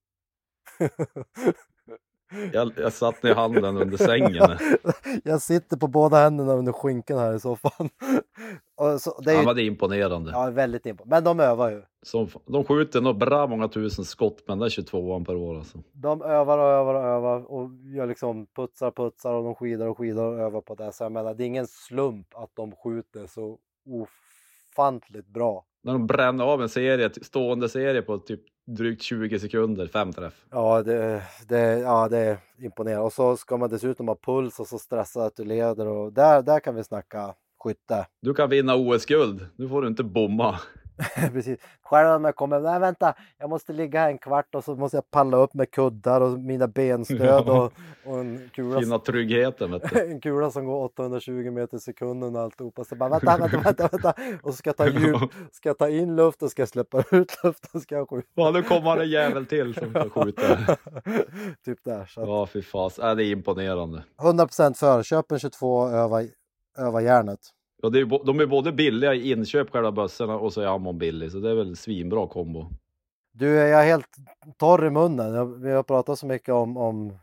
[2.54, 4.58] Jag, jag satt ner handen under sängen.
[5.24, 7.90] jag sitter på båda händerna under skinkan här i soffan.
[9.00, 10.32] så, det är, ja, men det är imponerande.
[10.32, 11.16] Ja, väldigt imponerande.
[11.16, 11.82] Men de övar ju.
[12.02, 15.58] Så, de skjuter nog bra många tusen skott med den där 22an per år.
[15.58, 15.78] Alltså.
[15.94, 19.98] De övar och övar och övar och gör liksom putsar putsar och de skidar och
[19.98, 20.92] skidar och övar på det.
[20.92, 25.66] Så jag menar, det är ingen slump att de skjuter så ofantligt bra.
[25.84, 30.46] När de bränner av en serie, stående serie på typ drygt 20 sekunder, fem träff.
[30.50, 33.06] Ja, det, det, ja, det är imponerande.
[33.06, 36.42] Och så ska man dessutom ha puls och så stressa att du leder och där,
[36.42, 37.34] där kan vi snacka
[37.64, 38.08] skytte.
[38.22, 40.60] Du kan vinna OS-guld, nu får du inte bomma.
[41.34, 41.60] Precis.
[41.82, 44.98] Själv när jag kommer, nej vänta, jag måste ligga här en kvart och så måste
[44.98, 47.74] jag palla upp med kuddar och mina benstöd och,
[48.06, 48.80] och en kula.
[48.80, 50.02] Finna tryggheten vet du.
[50.12, 52.84] en kula som går 820 meter i sekunden och alltihopa.
[52.84, 54.14] Så bara vänta, vänta, vänta, vänta.
[54.44, 57.04] Och så ska jag ta djup, ska jag ta in luft och ska jag släppa
[57.12, 58.28] ut luft och ska jag skjuta.
[58.34, 60.78] Ja, nu kommer en jävel till som ska skjuta.
[61.66, 62.06] typ där.
[62.06, 62.28] Så att...
[62.28, 63.00] Ja, fy fas.
[63.00, 64.04] Äh, det är imponerande.
[64.18, 65.04] 100% för.
[65.04, 66.22] Köp en 22 och öva,
[66.78, 67.40] öva järnet.
[67.84, 70.98] Ja, det är, de är både billiga i inköp, själva bössorna, och så är ammon
[70.98, 71.32] billig.
[71.32, 72.66] Så det är väl svinbra kombo.
[73.32, 74.08] Du, jag är helt
[74.58, 75.62] torr i munnen.
[75.62, 77.18] Vi har pratat så mycket om, om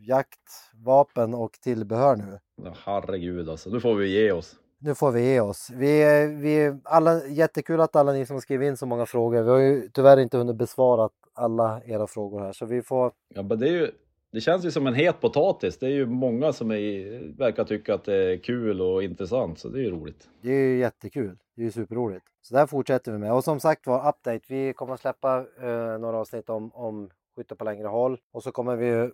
[0.00, 2.38] jakt, vapen och tillbehör nu.
[2.64, 4.56] Ja, herregud alltså, nu får vi ge oss.
[4.78, 5.70] Nu får vi ge oss.
[5.70, 6.04] Vi,
[6.40, 9.42] vi, alla, jättekul att alla ni som skriver in så många frågor.
[9.42, 13.12] Vi har ju tyvärr inte hunnit besvara alla era frågor här så vi får...
[13.34, 13.90] Ja men det är ju
[14.30, 15.78] det känns ju som en het potatis.
[15.78, 19.68] Det är ju många som är, verkar tycka att det är kul och intressant, så
[19.68, 20.28] det är ju roligt.
[20.40, 21.38] Det är ju jättekul.
[21.56, 22.26] Det är ju superroligt.
[22.42, 23.32] Så där fortsätter vi med.
[23.32, 24.40] Och som sagt var, update.
[24.48, 28.52] Vi kommer att släppa eh, några avsnitt om, om skytte på längre håll och så
[28.52, 29.10] kommer vi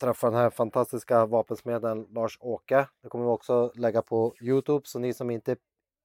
[0.00, 2.86] träffa den här fantastiska vapensmeden Lars-Åke.
[3.02, 5.56] Det kommer vi också lägga på Youtube, så ni som inte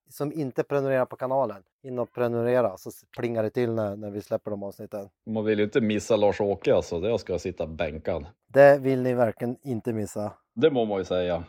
[0.10, 4.22] som inte prenumererar på kanalen, in och prenumerera så plingar det till när, när vi
[4.22, 5.10] släpper de avsnitten.
[5.26, 8.26] Man vill ju inte missa Lars-Åke alltså, det ska sitta bänkad.
[8.48, 10.32] Det vill ni verkligen inte missa.
[10.54, 11.44] Det må man ju säga.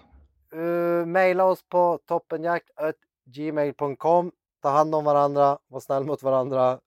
[0.54, 4.32] Uh, maila oss på toppenjakt.gmail.com
[4.62, 6.78] Ta hand om varandra, var snäll mot varandra,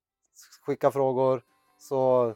[0.65, 1.41] skicka frågor
[1.80, 2.34] så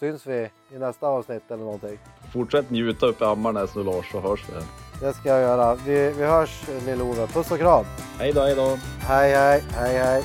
[0.00, 1.98] syns vi i nästa avsnitt eller någonting.
[2.32, 4.85] Fortsätt njuta uppe i Ammarnäs nu Lars så hörs vi.
[5.00, 5.74] Det ska jag göra.
[5.74, 7.26] Vi, vi hörs Lill-Ove.
[7.26, 7.84] Puss och kram!
[8.18, 8.78] Hej då, hej då!
[9.00, 10.24] Hej, hej, hej, hej!